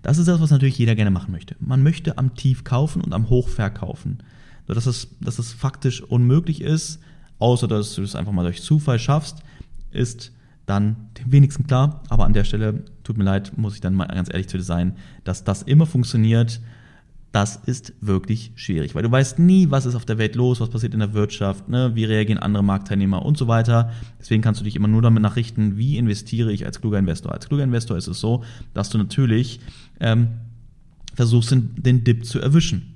Das 0.00 0.16
ist 0.16 0.28
das, 0.28 0.40
was 0.40 0.50
natürlich 0.50 0.78
jeder 0.78 0.94
gerne 0.94 1.10
machen 1.10 1.30
möchte. 1.30 1.56
Man 1.60 1.82
möchte 1.82 2.16
am 2.16 2.34
Tief 2.34 2.64
kaufen 2.64 3.02
und 3.02 3.12
am 3.12 3.28
Hoch 3.28 3.50
verkaufen. 3.50 4.20
So 4.66 4.72
dass 4.72 4.86
es, 4.86 5.08
dass 5.20 5.38
es 5.38 5.52
faktisch 5.52 6.00
unmöglich 6.00 6.62
ist, 6.62 7.00
außer 7.38 7.68
dass 7.68 7.96
du 7.96 8.02
es 8.02 8.16
einfach 8.16 8.32
mal 8.32 8.44
durch 8.44 8.62
Zufall 8.62 8.98
schaffst, 8.98 9.40
ist 9.90 10.32
dann 10.66 10.96
dem 11.18 11.32
wenigsten 11.32 11.66
klar. 11.66 12.02
Aber 12.08 12.24
an 12.24 12.32
der 12.32 12.44
Stelle, 12.44 12.84
tut 13.04 13.16
mir 13.16 13.24
leid, 13.24 13.52
muss 13.56 13.74
ich 13.74 13.80
dann 13.80 13.94
mal 13.94 14.06
ganz 14.06 14.28
ehrlich 14.30 14.48
zu 14.48 14.58
dir 14.58 14.64
sein, 14.64 14.96
dass 15.24 15.44
das 15.44 15.62
immer 15.62 15.86
funktioniert 15.86 16.60
das 17.36 17.56
ist 17.56 17.92
wirklich 18.00 18.52
schwierig, 18.54 18.94
weil 18.94 19.02
du 19.02 19.10
weißt 19.10 19.38
nie, 19.38 19.70
was 19.70 19.84
ist 19.84 19.94
auf 19.94 20.06
der 20.06 20.16
Welt 20.16 20.36
los, 20.36 20.58
was 20.60 20.70
passiert 20.70 20.94
in 20.94 21.00
der 21.00 21.12
Wirtschaft, 21.12 21.68
ne, 21.68 21.90
wie 21.94 22.06
reagieren 22.06 22.38
andere 22.38 22.64
Marktteilnehmer 22.64 23.26
und 23.26 23.36
so 23.36 23.46
weiter. 23.46 23.92
Deswegen 24.18 24.40
kannst 24.40 24.60
du 24.60 24.64
dich 24.64 24.74
immer 24.74 24.88
nur 24.88 25.02
damit 25.02 25.22
nachrichten, 25.22 25.76
wie 25.76 25.98
investiere 25.98 26.50
ich 26.50 26.64
als 26.64 26.80
kluger 26.80 26.98
Investor. 26.98 27.32
Als 27.32 27.46
kluger 27.46 27.64
Investor 27.64 27.98
ist 27.98 28.06
es 28.06 28.20
so, 28.20 28.42
dass 28.72 28.88
du 28.88 28.96
natürlich 28.96 29.60
ähm, 30.00 30.28
versuchst, 31.12 31.50
den, 31.50 31.74
den 31.76 32.04
Dip 32.04 32.24
zu 32.24 32.40
erwischen. 32.40 32.94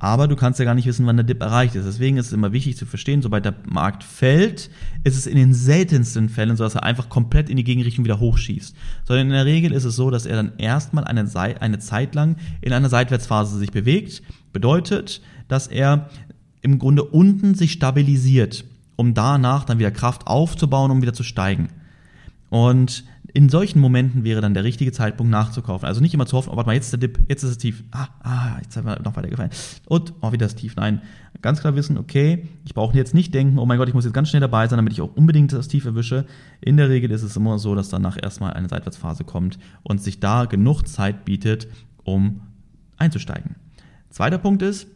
Aber 0.00 0.28
du 0.28 0.36
kannst 0.36 0.60
ja 0.60 0.64
gar 0.64 0.74
nicht 0.74 0.86
wissen, 0.86 1.06
wann 1.06 1.16
der 1.16 1.24
Dip 1.24 1.42
erreicht 1.42 1.74
ist. 1.74 1.84
Deswegen 1.84 2.18
ist 2.18 2.26
es 2.26 2.32
immer 2.32 2.52
wichtig 2.52 2.76
zu 2.76 2.86
verstehen, 2.86 3.20
sobald 3.20 3.44
der 3.44 3.54
Markt 3.68 4.04
fällt, 4.04 4.70
ist 5.02 5.16
es 5.16 5.26
in 5.26 5.36
den 5.36 5.52
seltensten 5.52 6.28
Fällen 6.28 6.56
so, 6.56 6.62
dass 6.62 6.76
er 6.76 6.84
einfach 6.84 7.08
komplett 7.08 7.50
in 7.50 7.56
die 7.56 7.64
Gegenrichtung 7.64 8.04
wieder 8.04 8.20
hochschießt. 8.20 8.76
Sondern 9.04 9.26
in 9.26 9.32
der 9.32 9.44
Regel 9.44 9.72
ist 9.72 9.84
es 9.84 9.96
so, 9.96 10.10
dass 10.10 10.24
er 10.24 10.36
dann 10.36 10.52
erstmal 10.58 11.04
eine, 11.04 11.28
eine 11.34 11.78
Zeit 11.80 12.14
lang 12.14 12.36
in 12.60 12.72
einer 12.72 12.88
Seitwärtsphase 12.88 13.58
sich 13.58 13.72
bewegt. 13.72 14.22
Bedeutet, 14.52 15.20
dass 15.48 15.66
er 15.66 16.08
im 16.62 16.78
Grunde 16.78 17.02
unten 17.02 17.54
sich 17.54 17.72
stabilisiert, 17.72 18.64
um 18.94 19.14
danach 19.14 19.64
dann 19.64 19.78
wieder 19.80 19.90
Kraft 19.90 20.26
aufzubauen, 20.26 20.92
um 20.92 21.02
wieder 21.02 21.12
zu 21.12 21.24
steigen. 21.24 21.70
Und 22.50 23.04
in 23.38 23.48
solchen 23.48 23.78
Momenten 23.78 24.24
wäre 24.24 24.40
dann 24.40 24.52
der 24.52 24.64
richtige 24.64 24.90
Zeitpunkt 24.90 25.30
nachzukaufen. 25.30 25.86
Also 25.86 26.00
nicht 26.00 26.12
immer 26.12 26.26
zu 26.26 26.36
hoffen, 26.36 26.50
oh, 26.50 26.56
warte 26.56 26.66
mal, 26.66 26.74
jetzt 26.74 26.86
ist 26.86 26.90
der 26.94 26.98
Dip, 26.98 27.20
jetzt 27.28 27.44
ist 27.44 27.50
es 27.50 27.58
tief. 27.58 27.84
Ah, 27.92 28.08
ah, 28.24 28.58
jetzt 28.60 28.76
haben 28.76 28.84
wir 28.84 28.98
noch 28.98 29.14
weiter 29.14 29.28
gefallen. 29.28 29.50
Und, 29.86 30.12
oh, 30.22 30.32
wieder 30.32 30.44
das 30.44 30.56
Tief. 30.56 30.74
Nein, 30.74 31.02
ganz 31.40 31.60
klar 31.60 31.76
wissen, 31.76 31.98
okay, 31.98 32.48
ich 32.64 32.74
brauche 32.74 32.96
jetzt 32.96 33.14
nicht 33.14 33.32
denken, 33.32 33.60
oh 33.60 33.64
mein 33.64 33.78
Gott, 33.78 33.86
ich 33.86 33.94
muss 33.94 34.04
jetzt 34.04 34.12
ganz 34.12 34.28
schnell 34.28 34.40
dabei 34.40 34.66
sein, 34.66 34.76
damit 34.76 34.92
ich 34.92 35.00
auch 35.00 35.14
unbedingt 35.14 35.52
das 35.52 35.68
Tief 35.68 35.84
erwische. 35.84 36.26
In 36.60 36.78
der 36.78 36.88
Regel 36.88 37.12
ist 37.12 37.22
es 37.22 37.36
immer 37.36 37.60
so, 37.60 37.76
dass 37.76 37.90
danach 37.90 38.18
erstmal 38.20 38.54
eine 38.54 38.68
Seitwärtsphase 38.68 39.22
kommt 39.22 39.60
und 39.84 40.02
sich 40.02 40.18
da 40.18 40.46
genug 40.46 40.88
Zeit 40.88 41.24
bietet, 41.24 41.68
um 42.02 42.40
einzusteigen. 42.96 43.54
Zweiter 44.10 44.38
Punkt 44.38 44.62
ist, 44.62 44.88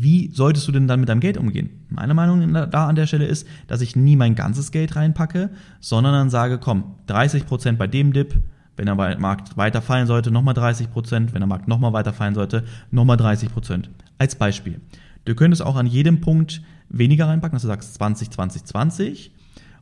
wie 0.00 0.30
solltest 0.32 0.66
du 0.66 0.72
denn 0.72 0.88
dann 0.88 1.00
mit 1.00 1.08
deinem 1.08 1.20
Geld 1.20 1.36
umgehen? 1.36 1.70
Meine 1.90 2.14
Meinung 2.14 2.52
da 2.52 2.88
an 2.88 2.94
der 2.94 3.06
Stelle 3.06 3.26
ist, 3.26 3.46
dass 3.66 3.80
ich 3.80 3.96
nie 3.96 4.16
mein 4.16 4.34
ganzes 4.34 4.70
Geld 4.70 4.96
reinpacke, 4.96 5.50
sondern 5.80 6.14
dann 6.14 6.30
sage, 6.30 6.58
komm, 6.58 6.96
30% 7.08 7.72
bei 7.76 7.86
dem 7.86 8.12
Dip, 8.12 8.34
wenn 8.76 8.86
der 8.86 8.94
Markt 8.94 9.56
weiter 9.56 9.82
fallen 9.82 10.06
sollte, 10.06 10.30
nochmal 10.30 10.54
30%, 10.54 10.88
wenn 11.32 11.40
der 11.40 11.46
Markt 11.46 11.68
nochmal 11.68 11.92
weiter 11.92 12.12
fallen 12.12 12.34
sollte, 12.34 12.64
nochmal 12.90 13.18
30%. 13.18 13.84
Als 14.18 14.34
Beispiel. 14.36 14.80
Du 15.24 15.34
könntest 15.34 15.62
auch 15.62 15.76
an 15.76 15.86
jedem 15.86 16.20
Punkt 16.20 16.62
weniger 16.88 17.28
reinpacken, 17.28 17.56
dass 17.56 17.62
du 17.62 17.68
sagst 17.68 17.94
20, 17.94 18.30
20, 18.30 18.64
20 18.64 19.32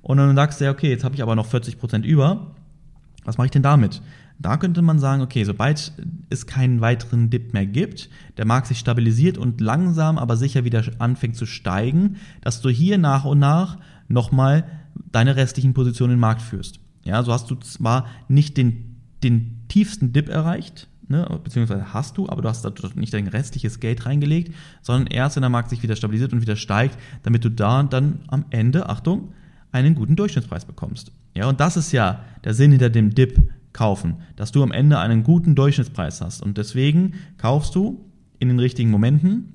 und 0.03 0.17
dann 0.17 0.35
sagst 0.35 0.61
du, 0.61 0.65
ja, 0.65 0.71
okay, 0.71 0.91
jetzt 0.91 1.05
habe 1.05 1.15
ich 1.15 1.23
aber 1.23 1.37
noch 1.37 1.47
40% 1.47 2.03
über. 2.03 2.55
Was 3.25 3.39
mache 3.39 3.47
ich 3.47 3.51
denn 3.51 3.63
damit? 3.63 4.01
Da 4.41 4.57
könnte 4.57 4.81
man 4.81 4.99
sagen, 4.99 5.21
okay, 5.21 5.45
sobald 5.45 5.93
es 6.31 6.47
keinen 6.47 6.81
weiteren 6.81 7.29
Dip 7.29 7.53
mehr 7.53 7.67
gibt, 7.67 8.09
der 8.39 8.47
Markt 8.47 8.69
sich 8.69 8.79
stabilisiert 8.79 9.37
und 9.37 9.61
langsam, 9.61 10.17
aber 10.17 10.39
sicher 10.39 10.65
wieder 10.65 10.83
anfängt 10.99 11.37
zu 11.37 11.45
steigen, 11.45 12.17
dass 12.41 12.63
du 12.63 12.71
hier 12.71 12.97
nach 12.97 13.27
und 13.27 13.39
nach 13.39 13.77
nochmal 14.09 14.65
deine 15.13 15.37
restlichen 15.37 15.75
Positionen 15.75 16.15
im 16.15 16.21
Markt 16.21 16.41
führst. 16.41 16.81
Ja, 17.05 17.23
so 17.23 17.33
hast 17.35 17.51
du 17.51 17.55
zwar 17.57 18.07
nicht 18.29 18.57
den, 18.57 18.97
den 19.23 19.59
tiefsten 19.69 20.15
Dip 20.15 20.31
erreicht, 20.31 20.89
ne, 21.09 21.39
beziehungsweise 21.45 21.93
hast 21.93 22.17
du, 22.17 22.27
aber 22.27 22.41
du 22.41 22.49
hast 22.49 22.65
da 22.65 22.73
nicht 22.95 23.13
dein 23.13 23.29
restliches 23.29 23.79
Geld 23.79 24.07
reingelegt, 24.07 24.55
sondern 24.81 25.07
erst, 25.09 25.37
wenn 25.37 25.43
der 25.43 25.51
Markt 25.51 25.69
sich 25.69 25.83
wieder 25.83 25.97
stabilisiert 25.97 26.33
und 26.33 26.41
wieder 26.41 26.57
steigt, 26.57 26.99
damit 27.25 27.45
du 27.45 27.51
da 27.51 27.83
dann 27.83 28.21
am 28.29 28.47
Ende, 28.49 28.89
Achtung, 28.89 29.35
einen 29.71 29.95
guten 29.95 30.17
Durchschnittspreis 30.17 30.65
bekommst. 30.65 31.13
Ja, 31.35 31.47
und 31.47 31.61
das 31.61 31.77
ist 31.77 31.93
ja 31.93 32.25
der 32.43 32.55
Sinn 32.55 32.71
hinter 32.71 32.89
dem 32.89 33.15
Dip 33.15 33.51
kaufen, 33.81 34.17
dass 34.37 34.53
du 34.53 34.63
am 34.63 34.73
Ende 34.73 34.99
einen 34.99 35.23
guten 35.23 35.55
Durchschnittspreis 35.55 36.21
hast. 36.21 36.43
Und 36.43 36.59
deswegen 36.59 37.15
kaufst 37.39 37.75
du 37.75 38.05
in 38.39 38.49
den 38.49 38.59
richtigen 38.59 38.91
Momenten, 38.91 39.55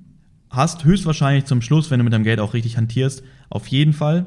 hast 0.49 0.83
höchstwahrscheinlich 0.83 1.45
zum 1.45 1.61
Schluss, 1.61 1.91
wenn 1.91 1.99
du 1.99 2.05
mit 2.05 2.11
deinem 2.11 2.23
Geld 2.23 2.39
auch 2.39 2.55
richtig 2.55 2.75
hantierst, 2.75 3.21
auf 3.51 3.67
jeden 3.67 3.93
Fall 3.93 4.25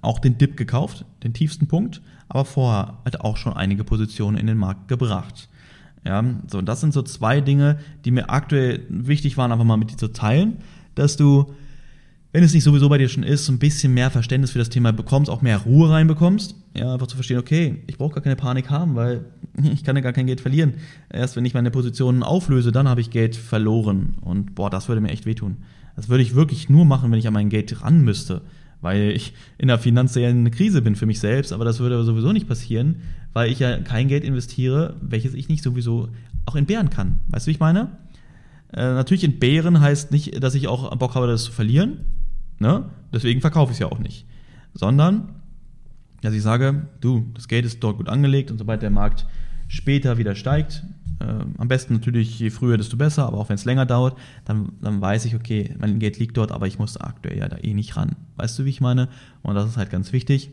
auch 0.00 0.20
den 0.20 0.38
Dip 0.38 0.56
gekauft, 0.56 1.04
den 1.24 1.34
tiefsten 1.34 1.66
Punkt, 1.66 2.02
aber 2.28 2.44
vorher 2.44 2.98
hat 3.04 3.20
auch 3.20 3.36
schon 3.36 3.52
einige 3.52 3.82
Positionen 3.82 4.36
in 4.36 4.46
den 4.46 4.58
Markt 4.58 4.86
gebracht. 4.86 5.48
Ja, 6.04 6.22
so, 6.46 6.62
das 6.62 6.80
sind 6.80 6.94
so 6.94 7.02
zwei 7.02 7.40
Dinge, 7.40 7.80
die 8.04 8.12
mir 8.12 8.30
aktuell 8.30 8.86
wichtig 8.88 9.36
waren, 9.36 9.50
einfach 9.50 9.64
mal 9.64 9.76
mit 9.76 9.90
dir 9.90 9.96
zu 9.96 10.12
teilen, 10.12 10.58
dass 10.94 11.16
du 11.16 11.52
wenn 12.32 12.44
es 12.44 12.52
nicht 12.52 12.64
sowieso 12.64 12.88
bei 12.88 12.98
dir 12.98 13.08
schon 13.08 13.22
ist, 13.22 13.46
so 13.46 13.52
ein 13.52 13.58
bisschen 13.58 13.94
mehr 13.94 14.10
Verständnis 14.10 14.50
für 14.50 14.58
das 14.58 14.68
Thema 14.68 14.92
bekommst, 14.92 15.30
auch 15.30 15.40
mehr 15.40 15.58
Ruhe 15.58 15.88
reinbekommst. 15.88 16.54
Ja, 16.76 16.92
einfach 16.92 17.06
zu 17.06 17.16
verstehen, 17.16 17.38
okay, 17.38 17.82
ich 17.86 17.96
brauche 17.96 18.14
gar 18.14 18.22
keine 18.22 18.36
Panik 18.36 18.68
haben, 18.68 18.96
weil 18.96 19.24
ich 19.72 19.82
kann 19.82 19.96
ja 19.96 20.02
gar 20.02 20.12
kein 20.12 20.26
Geld 20.26 20.40
verlieren. 20.40 20.74
Erst 21.10 21.36
wenn 21.36 21.44
ich 21.46 21.54
meine 21.54 21.70
Positionen 21.70 22.22
auflöse, 22.22 22.70
dann 22.70 22.86
habe 22.86 23.00
ich 23.00 23.10
Geld 23.10 23.34
verloren. 23.34 24.16
Und 24.20 24.54
boah, 24.54 24.68
das 24.68 24.88
würde 24.88 25.00
mir 25.00 25.10
echt 25.10 25.24
wehtun. 25.24 25.56
Das 25.96 26.08
würde 26.08 26.22
ich 26.22 26.34
wirklich 26.34 26.68
nur 26.68 26.84
machen, 26.84 27.10
wenn 27.10 27.18
ich 27.18 27.26
an 27.26 27.32
mein 27.34 27.48
Geld 27.48 27.82
ran 27.82 28.02
müsste. 28.02 28.42
Weil 28.80 29.10
ich 29.10 29.32
in 29.56 29.68
einer 29.68 29.78
finanziellen 29.78 30.48
Krise 30.52 30.82
bin 30.82 30.94
für 30.94 31.06
mich 31.06 31.18
selbst, 31.18 31.52
aber 31.52 31.64
das 31.64 31.80
würde 31.80 32.04
sowieso 32.04 32.32
nicht 32.32 32.46
passieren, 32.46 32.96
weil 33.32 33.50
ich 33.50 33.58
ja 33.58 33.78
kein 33.78 34.06
Geld 34.06 34.22
investiere, 34.22 34.94
welches 35.00 35.34
ich 35.34 35.48
nicht 35.48 35.64
sowieso 35.64 36.10
auch 36.46 36.54
entbehren 36.54 36.90
kann. 36.90 37.18
Weißt 37.28 37.46
du, 37.46 37.48
wie 37.48 37.52
ich 37.52 37.60
meine? 37.60 37.88
Äh, 38.72 38.94
natürlich 38.94 39.24
entbehren 39.24 39.80
heißt 39.80 40.10
nicht, 40.10 40.42
dass 40.42 40.54
ich 40.54 40.68
auch 40.68 40.94
Bock 40.96 41.14
habe, 41.14 41.26
das 41.26 41.44
zu 41.44 41.52
verlieren. 41.52 42.04
Ne? 42.58 42.90
Deswegen 43.12 43.40
verkaufe 43.40 43.70
ich 43.72 43.76
es 43.76 43.80
ja 43.80 43.86
auch 43.86 43.98
nicht. 43.98 44.26
Sondern, 44.74 45.36
dass 46.20 46.34
ich 46.34 46.42
sage, 46.42 46.86
du, 47.00 47.26
das 47.34 47.48
Geld 47.48 47.64
ist 47.64 47.82
dort 47.82 47.96
gut 47.96 48.08
angelegt 48.08 48.50
und 48.50 48.58
sobald 48.58 48.82
der 48.82 48.90
Markt 48.90 49.26
später 49.68 50.18
wieder 50.18 50.34
steigt, 50.34 50.84
äh, 51.20 51.24
am 51.56 51.68
besten 51.68 51.94
natürlich 51.94 52.38
je 52.38 52.50
früher, 52.50 52.76
desto 52.76 52.96
besser, 52.96 53.26
aber 53.26 53.38
auch 53.38 53.48
wenn 53.48 53.56
es 53.56 53.64
länger 53.64 53.86
dauert, 53.86 54.18
dann, 54.44 54.72
dann 54.80 55.00
weiß 55.00 55.24
ich, 55.24 55.34
okay, 55.34 55.74
mein 55.78 55.98
Geld 55.98 56.18
liegt 56.18 56.36
dort, 56.36 56.52
aber 56.52 56.66
ich 56.66 56.78
muss 56.78 56.96
aktuell 56.96 57.38
ja 57.38 57.48
da 57.48 57.58
eh 57.58 57.74
nicht 57.74 57.96
ran. 57.96 58.16
Weißt 58.36 58.58
du, 58.58 58.64
wie 58.64 58.70
ich 58.70 58.80
meine? 58.80 59.08
Und 59.42 59.54
das 59.54 59.68
ist 59.68 59.76
halt 59.76 59.90
ganz 59.90 60.12
wichtig. 60.12 60.50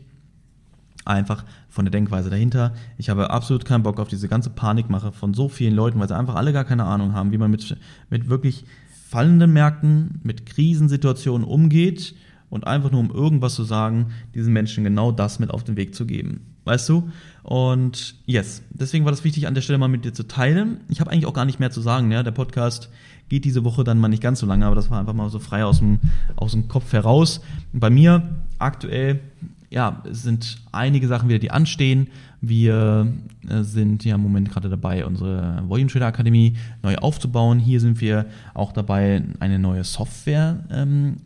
Einfach 1.04 1.44
von 1.68 1.84
der 1.84 1.92
Denkweise 1.92 2.30
dahinter. 2.30 2.74
Ich 2.98 3.10
habe 3.10 3.30
absolut 3.30 3.64
keinen 3.64 3.82
Bock 3.82 4.00
auf 4.00 4.08
diese 4.08 4.28
ganze 4.28 4.50
Panikmache 4.50 5.12
von 5.12 5.34
so 5.34 5.48
vielen 5.48 5.74
Leuten, 5.74 6.00
weil 6.00 6.08
sie 6.08 6.16
einfach 6.16 6.34
alle 6.34 6.52
gar 6.52 6.64
keine 6.64 6.84
Ahnung 6.84 7.12
haben, 7.12 7.32
wie 7.32 7.38
man 7.38 7.50
mit, 7.50 7.76
mit 8.10 8.28
wirklich 8.28 8.64
fallenden 9.08 9.52
Märkten, 9.52 10.20
mit 10.24 10.46
Krisensituationen 10.46 11.46
umgeht 11.46 12.14
und 12.50 12.66
einfach 12.66 12.90
nur 12.90 13.00
um 13.00 13.10
irgendwas 13.10 13.54
zu 13.54 13.64
sagen, 13.64 14.06
diesen 14.34 14.52
Menschen 14.52 14.84
genau 14.84 15.12
das 15.12 15.38
mit 15.38 15.50
auf 15.50 15.64
den 15.64 15.76
Weg 15.76 15.94
zu 15.94 16.06
geben. 16.06 16.54
Weißt 16.64 16.88
du? 16.88 17.10
Und 17.44 18.16
yes, 18.26 18.62
deswegen 18.70 19.04
war 19.04 19.12
das 19.12 19.22
wichtig, 19.22 19.46
an 19.46 19.54
der 19.54 19.62
Stelle 19.62 19.78
mal 19.78 19.86
mit 19.86 20.04
dir 20.04 20.12
zu 20.12 20.26
teilen. 20.26 20.80
Ich 20.88 21.00
habe 21.00 21.12
eigentlich 21.12 21.26
auch 21.26 21.32
gar 21.32 21.44
nicht 21.44 21.60
mehr 21.60 21.70
zu 21.70 21.80
sagen. 21.80 22.10
Ja? 22.10 22.24
Der 22.24 22.32
Podcast 22.32 22.90
geht 23.28 23.44
diese 23.44 23.62
Woche 23.62 23.84
dann 23.84 23.98
mal 23.98 24.08
nicht 24.08 24.22
ganz 24.22 24.40
so 24.40 24.46
lange, 24.46 24.66
aber 24.66 24.74
das 24.74 24.90
war 24.90 24.98
einfach 24.98 25.12
mal 25.12 25.30
so 25.30 25.38
frei 25.38 25.64
aus 25.64 25.78
dem, 25.78 26.00
aus 26.34 26.52
dem 26.52 26.66
Kopf 26.66 26.92
heraus. 26.92 27.40
Bei 27.72 27.88
mir 27.88 28.28
aktuell 28.58 29.20
ja, 29.70 30.02
es 30.08 30.22
sind 30.22 30.58
einige 30.72 31.08
Sachen 31.08 31.28
wieder, 31.28 31.38
die 31.38 31.50
anstehen. 31.50 32.08
Wir 32.40 33.12
äh, 33.48 33.62
sind 33.62 34.04
ja 34.04 34.14
im 34.14 34.20
Moment 34.20 34.50
gerade 34.50 34.68
dabei, 34.68 35.04
unsere 35.04 35.62
Volume 35.66 35.90
Trader 35.90 36.06
Akademie 36.06 36.56
neu 36.82 36.96
aufzubauen. 36.96 37.58
Hier 37.58 37.80
sind 37.80 38.00
wir 38.00 38.26
auch 38.54 38.72
dabei, 38.72 39.22
eine 39.40 39.58
neue 39.58 39.84
Software 39.84 40.64
ähm, 40.70 41.16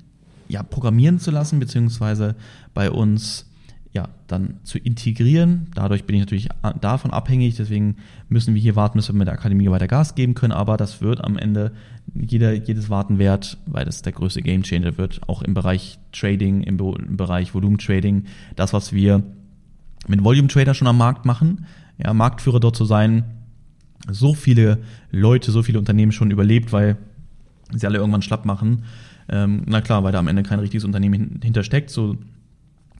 ja, 0.48 0.62
programmieren 0.62 1.18
zu 1.18 1.30
lassen, 1.30 1.60
beziehungsweise 1.60 2.34
bei 2.74 2.90
uns 2.90 3.49
ja, 3.92 4.08
dann 4.28 4.58
zu 4.62 4.78
integrieren. 4.78 5.66
Dadurch 5.74 6.04
bin 6.04 6.14
ich 6.14 6.20
natürlich 6.20 6.48
davon 6.80 7.10
abhängig, 7.10 7.56
deswegen 7.56 7.96
müssen 8.28 8.54
wir 8.54 8.62
hier 8.62 8.76
warten, 8.76 8.98
bis 8.98 9.08
wir 9.08 9.16
mit 9.16 9.26
der 9.26 9.34
Akademie 9.34 9.68
weiter 9.68 9.88
Gas 9.88 10.14
geben 10.14 10.34
können, 10.34 10.52
aber 10.52 10.76
das 10.76 11.00
wird 11.00 11.24
am 11.24 11.36
Ende 11.36 11.72
jeder, 12.14 12.52
jedes 12.52 12.88
Warten 12.88 13.18
wert, 13.18 13.58
weil 13.66 13.84
das 13.84 14.02
der 14.02 14.12
größte 14.12 14.42
Gamechanger 14.42 14.96
wird, 14.96 15.20
auch 15.28 15.42
im 15.42 15.54
Bereich 15.54 15.98
Trading, 16.12 16.62
im, 16.62 16.78
im 16.78 17.16
Bereich 17.16 17.52
Volumentrading. 17.52 18.24
Das, 18.54 18.72
was 18.72 18.92
wir 18.92 19.24
mit 20.06 20.22
Volume 20.22 20.48
Trader 20.48 20.74
schon 20.74 20.88
am 20.88 20.98
Markt 20.98 21.24
machen, 21.24 21.66
ja, 21.98 22.14
Marktführer 22.14 22.60
dort 22.60 22.76
zu 22.76 22.84
sein, 22.84 23.24
so 24.08 24.34
viele 24.34 24.78
Leute, 25.10 25.50
so 25.50 25.62
viele 25.62 25.78
Unternehmen 25.78 26.12
schon 26.12 26.30
überlebt, 26.30 26.72
weil 26.72 26.96
sie 27.72 27.86
alle 27.86 27.98
irgendwann 27.98 28.22
schlapp 28.22 28.44
machen. 28.44 28.84
Ähm, 29.28 29.62
na 29.66 29.80
klar, 29.80 30.04
weil 30.04 30.12
da 30.12 30.20
am 30.20 30.28
Ende 30.28 30.42
kein 30.42 30.60
richtiges 30.60 30.84
Unternehmen 30.84 31.40
hintersteckt, 31.42 31.90
so 31.90 32.16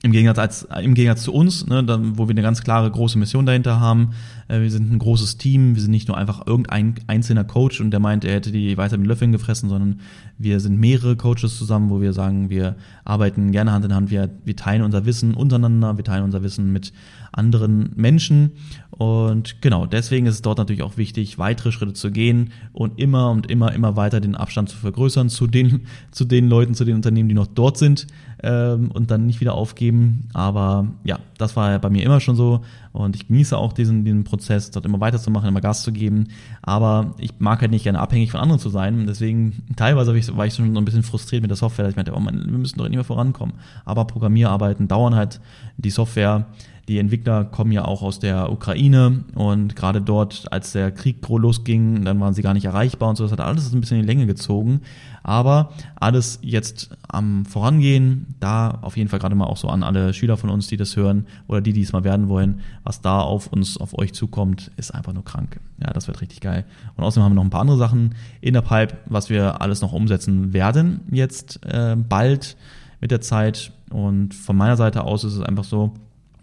im 0.03 0.11
Gegensatz, 0.11 0.39
als, 0.39 0.67
im 0.83 0.95
Gegensatz 0.95 1.23
zu 1.23 1.33
uns, 1.33 1.67
ne, 1.67 1.83
dann, 1.83 2.17
wo 2.17 2.27
wir 2.27 2.31
eine 2.31 2.41
ganz 2.41 2.63
klare 2.63 2.89
große 2.89 3.19
Mission 3.19 3.45
dahinter 3.45 3.79
haben. 3.79 4.11
Äh, 4.47 4.61
wir 4.61 4.71
sind 4.71 4.91
ein 4.91 4.97
großes 4.97 5.37
Team, 5.37 5.75
wir 5.75 5.81
sind 5.81 5.91
nicht 5.91 6.07
nur 6.07 6.17
einfach 6.17 6.47
irgendein 6.47 6.95
einzelner 7.05 7.43
Coach 7.43 7.79
und 7.81 7.91
der 7.91 7.99
meint, 7.99 8.25
er 8.25 8.33
hätte 8.33 8.51
die 8.51 8.77
weiter 8.77 8.97
mit 8.97 9.05
Löffeln 9.05 9.31
gefressen, 9.31 9.69
sondern 9.69 9.99
wir 10.39 10.59
sind 10.59 10.79
mehrere 10.79 11.15
Coaches 11.15 11.57
zusammen, 11.57 11.91
wo 11.91 12.01
wir 12.01 12.13
sagen, 12.13 12.49
wir 12.49 12.77
arbeiten 13.05 13.51
gerne 13.51 13.71
Hand 13.73 13.85
in 13.85 13.93
Hand, 13.93 14.09
wir, 14.09 14.29
wir 14.43 14.55
teilen 14.55 14.81
unser 14.81 15.05
Wissen 15.05 15.35
untereinander, 15.35 15.97
wir 15.97 16.03
teilen 16.03 16.23
unser 16.23 16.41
Wissen 16.41 16.73
mit 16.73 16.93
anderen 17.31 17.91
Menschen. 17.95 18.51
Und 18.89 19.61
genau, 19.61 19.85
deswegen 19.85 20.27
ist 20.27 20.35
es 20.35 20.41
dort 20.41 20.57
natürlich 20.57 20.83
auch 20.83 20.97
wichtig, 20.97 21.39
weitere 21.39 21.71
Schritte 21.71 21.93
zu 21.93 22.11
gehen 22.11 22.51
und 22.73 22.99
immer 22.99 23.31
und 23.31 23.49
immer, 23.49 23.73
immer 23.73 23.95
weiter 23.95 24.19
den 24.19 24.35
Abstand 24.35 24.69
zu 24.69 24.77
vergrößern 24.77 25.29
zu 25.29 25.47
den, 25.47 25.81
zu 26.11 26.25
den 26.25 26.49
Leuten, 26.49 26.75
zu 26.75 26.85
den 26.85 26.95
Unternehmen, 26.95 27.29
die 27.29 27.35
noch 27.35 27.47
dort 27.47 27.77
sind 27.77 28.05
ähm, 28.43 28.91
und 28.91 29.09
dann 29.09 29.25
nicht 29.25 29.39
wieder 29.39 29.55
aufgeben. 29.55 30.29
Aber 30.33 30.87
ja, 31.03 31.19
das 31.37 31.55
war 31.55 31.79
bei 31.79 31.89
mir 31.89 32.03
immer 32.03 32.19
schon 32.19 32.35
so 32.35 32.61
und 32.93 33.15
ich 33.15 33.27
genieße 33.27 33.57
auch 33.57 33.73
diesen, 33.73 34.03
diesen 34.03 34.23
Prozess, 34.23 34.71
dort 34.71 34.85
immer 34.85 34.99
weiterzumachen, 34.99 35.47
immer 35.47 35.61
Gas 35.61 35.83
zu 35.83 35.91
geben. 35.91 36.27
Aber 36.61 37.15
ich 37.17 37.31
mag 37.39 37.61
halt 37.61 37.71
nicht 37.71 37.83
gerne 37.83 37.99
abhängig 37.99 38.31
von 38.31 38.41
anderen 38.41 38.59
zu 38.59 38.69
sein. 38.69 39.05
Deswegen 39.07 39.63
teilweise 39.77 40.15
ich, 40.15 40.35
war 40.35 40.45
ich 40.45 40.53
schon 40.53 40.73
so 40.73 40.79
ein 40.79 40.85
bisschen 40.85 41.03
frustriert 41.03 41.41
mit 41.41 41.49
der 41.49 41.57
Software. 41.57 41.87
Ich 41.87 41.95
meinte, 41.95 42.13
oh 42.13 42.19
man, 42.19 42.45
wir 42.45 42.57
müssen 42.57 42.77
doch 42.77 42.85
nicht 42.85 42.95
mehr 42.95 43.03
vorankommen. 43.03 43.55
Aber 43.85 44.05
Programmierarbeiten 44.05 44.87
dauern 44.87 45.15
halt 45.15 45.39
die 45.77 45.89
Software 45.89 46.45
die 46.91 46.99
Entwickler 46.99 47.45
kommen 47.45 47.71
ja 47.71 47.85
auch 47.85 48.01
aus 48.01 48.19
der 48.19 48.51
Ukraine 48.51 49.23
und 49.33 49.77
gerade 49.77 50.01
dort, 50.01 50.51
als 50.51 50.73
der 50.73 50.91
Krieg 50.91 51.25
losging, 51.25 52.03
dann 52.03 52.19
waren 52.19 52.33
sie 52.33 52.41
gar 52.41 52.53
nicht 52.53 52.65
erreichbar 52.65 53.07
und 53.07 53.15
so. 53.15 53.23
Das 53.23 53.31
hat 53.31 53.39
alles 53.39 53.71
ein 53.71 53.79
bisschen 53.79 53.95
in 53.95 54.03
die 54.03 54.07
Länge 54.07 54.25
gezogen. 54.25 54.81
Aber 55.23 55.71
alles 55.95 56.39
jetzt 56.41 56.89
am 57.07 57.45
Vorangehen, 57.45 58.35
da 58.41 58.79
auf 58.81 58.97
jeden 58.97 59.09
Fall 59.09 59.19
gerade 59.19 59.35
mal 59.35 59.45
auch 59.45 59.55
so 59.55 59.69
an 59.69 59.83
alle 59.83 60.13
Schüler 60.13 60.35
von 60.35 60.49
uns, 60.49 60.67
die 60.67 60.75
das 60.75 60.97
hören 60.97 61.27
oder 61.47 61.61
die, 61.61 61.71
die 61.71 61.81
es 61.81 61.93
mal 61.93 62.03
werden 62.03 62.27
wollen, 62.27 62.59
was 62.83 62.99
da 62.99 63.21
auf 63.21 63.47
uns, 63.47 63.77
auf 63.77 63.97
euch 63.97 64.13
zukommt, 64.13 64.69
ist 64.75 64.93
einfach 64.93 65.13
nur 65.13 65.23
krank. 65.23 65.61
Ja, 65.79 65.93
das 65.93 66.07
wird 66.07 66.19
richtig 66.19 66.41
geil. 66.41 66.65
Und 66.97 67.05
außerdem 67.05 67.23
haben 67.23 67.31
wir 67.31 67.35
noch 67.35 67.45
ein 67.45 67.51
paar 67.51 67.61
andere 67.61 67.77
Sachen 67.77 68.15
in 68.41 68.53
der 68.53 68.63
Pipe, 68.63 68.97
was 69.05 69.29
wir 69.29 69.61
alles 69.61 69.79
noch 69.79 69.93
umsetzen 69.93 70.51
werden 70.51 70.99
jetzt 71.09 71.65
äh, 71.65 71.95
bald 71.95 72.57
mit 72.99 73.11
der 73.11 73.21
Zeit. 73.21 73.71
Und 73.89 74.33
von 74.33 74.57
meiner 74.57 74.75
Seite 74.75 75.05
aus 75.05 75.23
ist 75.23 75.35
es 75.35 75.41
einfach 75.41 75.63
so, 75.63 75.93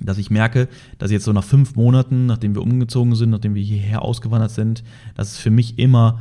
dass 0.00 0.18
ich 0.18 0.30
merke, 0.30 0.68
dass 0.98 1.10
jetzt 1.10 1.24
so 1.24 1.32
nach 1.32 1.44
fünf 1.44 1.74
Monaten, 1.76 2.26
nachdem 2.26 2.54
wir 2.54 2.62
umgezogen 2.62 3.14
sind, 3.14 3.30
nachdem 3.30 3.54
wir 3.54 3.62
hierher 3.62 4.02
ausgewandert 4.02 4.50
sind, 4.50 4.84
dass 5.14 5.32
es 5.32 5.38
für 5.38 5.50
mich 5.50 5.78
immer, 5.78 6.20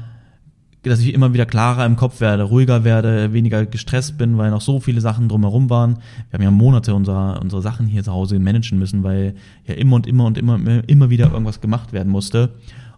dass 0.84 1.00
ich 1.00 1.14
immer 1.14 1.34
wieder 1.34 1.46
klarer 1.46 1.86
im 1.86 1.96
Kopf 1.96 2.22
werde, 2.22 2.44
ruhiger 2.44 2.84
werde, 2.84 3.34
weniger 3.34 3.66
gestresst 3.66 4.18
bin, 4.18 4.38
weil 4.38 4.52
noch 4.52 4.62
so 4.62 4.80
viele 4.80 5.02
Sachen 5.02 5.30
drumherum 5.30 5.70
waren. 5.70 5.98
Wir 6.30 6.38
haben 6.38 6.44
ja 6.44 6.52
Monate 6.52 6.96
unsere, 6.96 7.40
unsere 7.40 7.62
Sachen 7.62 7.88
hier 7.88 8.04
zu 8.04 8.12
Hause 8.12 8.40
managen 8.40 8.80
müssen, 8.80 9.04
weil 9.04 9.36
ja 9.66 9.76
immer 9.76 9.98
und 9.98 10.08
immer 10.08 10.26
und 10.26 10.38
immer, 10.38 10.60
immer 10.88 11.10
wieder 11.10 11.32
irgendwas 11.32 11.62
gemacht 11.62 11.94
werden 11.94 12.12
musste. 12.12 12.52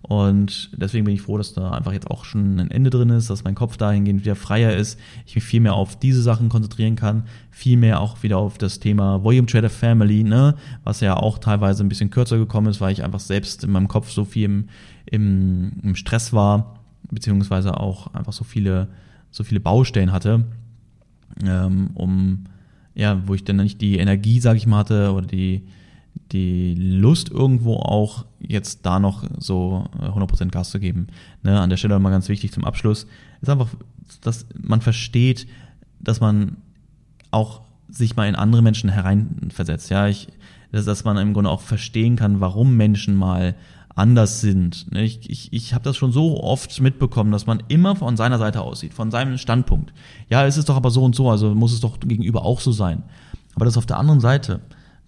Und 0.10 0.72
deswegen 0.76 1.06
bin 1.06 1.14
ich 1.14 1.22
froh, 1.22 1.38
dass 1.38 1.54
da 1.54 1.70
einfach 1.70 1.94
jetzt 1.94 2.10
auch 2.10 2.26
schon 2.26 2.60
ein 2.60 2.72
Ende 2.72 2.90
drin 2.90 3.12
ist, 3.12 3.30
dass 3.30 3.44
mein 3.44 3.54
Kopf 3.54 3.78
dahingehend 3.78 4.22
wieder 4.22 4.36
freier 4.36 4.76
ist, 4.76 5.00
ich 5.28 5.36
mich 5.36 5.44
viel 5.44 5.60
mehr 5.60 5.76
auf 5.76 6.00
diese 6.00 6.24
Sachen 6.24 6.50
konzentrieren 6.50 6.96
kann, 6.96 7.26
viel 7.52 7.78
mehr 7.78 8.02
auch 8.02 8.24
wieder 8.24 8.40
auf 8.40 8.58
das 8.58 8.80
Thema 8.80 9.24
Volume 9.24 9.46
Trader 9.46 9.70
Family, 9.70 10.24
ne, 10.24 10.56
was 10.84 11.02
ja 11.02 11.16
auch 11.16 11.38
teilweise 11.38 11.84
ein 11.84 11.90
bisschen 11.90 12.10
kürzer 12.10 12.40
gekommen 12.40 12.66
ist, 12.66 12.82
weil 12.82 12.92
ich 12.92 13.04
einfach 13.04 13.20
selbst 13.20 13.64
in 13.64 13.70
meinem 13.70 13.88
Kopf 13.88 14.10
so 14.10 14.26
viel 14.26 14.46
im, 14.46 14.70
im, 15.06 15.74
im 15.84 15.96
Stress 15.96 16.34
war, 16.34 16.80
beziehungsweise 17.12 17.80
auch 17.80 18.12
einfach 18.16 18.34
so 18.34 18.44
viele, 18.44 18.88
so 19.30 19.44
viele 19.44 19.60
Baustellen 19.60 20.12
hatte, 20.12 20.44
ähm, 21.46 21.92
um 21.94 22.46
ja, 22.96 23.22
wo 23.28 23.36
ich 23.36 23.44
dann 23.44 23.58
nicht 23.58 23.80
die 23.80 24.00
Energie, 24.00 24.40
sag 24.40 24.58
ich 24.58 24.66
mal, 24.66 24.80
hatte 24.80 25.14
oder 25.14 25.28
die, 25.28 25.68
die 26.32 26.76
Lust 26.76 27.30
irgendwo 27.30 27.76
auch 27.78 28.26
jetzt 28.40 28.86
da 28.86 29.00
noch 29.00 29.24
so 29.40 29.86
100% 30.00 30.42
äh, 30.42 30.50
Gas 30.50 30.70
zu 30.70 30.80
geben. 30.80 31.08
Ne, 31.44 31.60
an 31.60 31.70
der 31.70 31.78
Stelle 31.78 31.98
mal 32.00 32.12
ganz 32.12 32.30
wichtig 32.30 32.52
zum 32.52 32.66
Abschluss, 32.66 33.08
ist 33.42 33.50
einfach, 33.50 33.70
dass 34.22 34.46
man 34.62 34.82
versteht, 34.82 35.48
dass 36.00 36.20
man 36.20 36.58
auch 37.32 37.62
sich 37.90 38.16
mal 38.16 38.28
in 38.28 38.36
andere 38.36 38.62
Menschen 38.62 38.90
hereinversetzt. 38.90 39.90
Ja, 39.90 40.08
ich, 40.08 40.28
dass, 40.72 40.86
dass 40.86 41.04
man 41.04 41.18
im 41.18 41.34
Grunde 41.34 41.50
auch 41.50 41.62
verstehen 41.62 42.16
kann, 42.16 42.40
warum 42.40 42.78
Menschen 42.78 43.16
mal 43.16 43.56
anders 43.96 44.40
sind. 44.40 44.92
Ne, 44.92 45.04
ich, 45.04 45.30
ich, 45.30 45.52
ich 45.52 45.74
habe 45.74 45.84
das 45.84 45.98
schon 45.98 46.12
so 46.12 46.42
oft 46.42 46.80
mitbekommen, 46.80 47.32
dass 47.32 47.48
man 47.48 47.64
immer 47.68 47.96
von 47.96 48.18
seiner 48.18 48.38
Seite 48.38 48.62
aussieht, 48.62 48.94
von 48.94 49.12
seinem 49.12 49.38
Standpunkt. 49.38 49.94
Ja, 50.30 50.46
es 50.46 50.58
ist 50.58 50.70
doch 50.70 50.76
aber 50.76 50.92
so 50.92 51.04
und 51.04 51.16
so, 51.16 51.30
also 51.30 51.54
muss 51.56 51.74
es 51.74 51.82
doch 51.82 52.00
gegenüber 52.00 52.46
auch 52.46 52.62
so 52.62 52.72
sein. 52.72 53.04
Aber 53.56 53.66
das 53.66 53.78
auf 53.78 53.86
der 53.86 53.98
anderen 53.98 54.20
Seite 54.20 54.62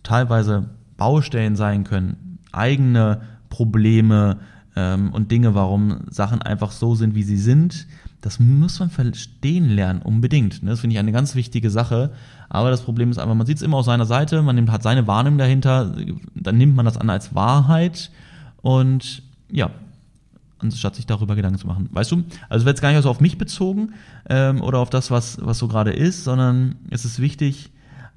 teilweise 0.03 0.69
Baustellen 1.01 1.55
sein 1.55 1.83
können, 1.83 2.37
eigene 2.51 3.21
Probleme 3.49 4.37
ähm, 4.75 5.11
und 5.11 5.31
Dinge, 5.31 5.55
warum 5.55 6.01
Sachen 6.11 6.43
einfach 6.43 6.71
so 6.71 6.93
sind, 6.93 7.15
wie 7.15 7.23
sie 7.23 7.39
sind. 7.39 7.87
Das 8.21 8.39
muss 8.39 8.79
man 8.79 8.91
verstehen 8.91 9.67
lernen, 9.67 10.03
unbedingt. 10.03 10.61
Ne? 10.61 10.69
Das 10.69 10.81
finde 10.81 10.93
ich 10.93 10.99
eine 10.99 11.11
ganz 11.11 11.33
wichtige 11.33 11.71
Sache. 11.71 12.11
Aber 12.49 12.69
das 12.69 12.83
Problem 12.83 13.09
ist 13.09 13.17
einfach, 13.17 13.33
man 13.33 13.47
sieht 13.47 13.57
es 13.57 13.63
immer 13.63 13.77
aus 13.77 13.87
seiner 13.87 14.05
Seite, 14.05 14.43
man 14.43 14.55
nimmt, 14.55 14.71
hat 14.71 14.83
seine 14.83 15.07
Wahrnehmung 15.07 15.39
dahinter, 15.39 15.91
dann 16.35 16.57
nimmt 16.59 16.75
man 16.75 16.85
das 16.85 16.97
an 16.97 17.09
als 17.09 17.33
Wahrheit 17.33 18.11
und 18.61 19.23
ja, 19.49 19.71
anstatt 20.59 20.95
sich 20.95 21.07
darüber 21.07 21.35
Gedanken 21.35 21.57
zu 21.57 21.65
machen. 21.65 21.89
Weißt 21.91 22.11
du? 22.11 22.25
Also 22.47 22.67
wird 22.67 22.77
es 22.77 22.81
gar 22.83 22.91
nicht 22.91 23.01
so 23.01 23.09
auf 23.09 23.21
mich 23.21 23.39
bezogen 23.39 23.93
ähm, 24.29 24.61
oder 24.61 24.77
auf 24.77 24.91
das, 24.91 25.09
was, 25.09 25.39
was 25.41 25.57
so 25.57 25.67
gerade 25.67 25.93
ist, 25.93 26.25
sondern 26.25 26.75
es 26.91 27.05
ist 27.05 27.19
wichtig, 27.19 27.71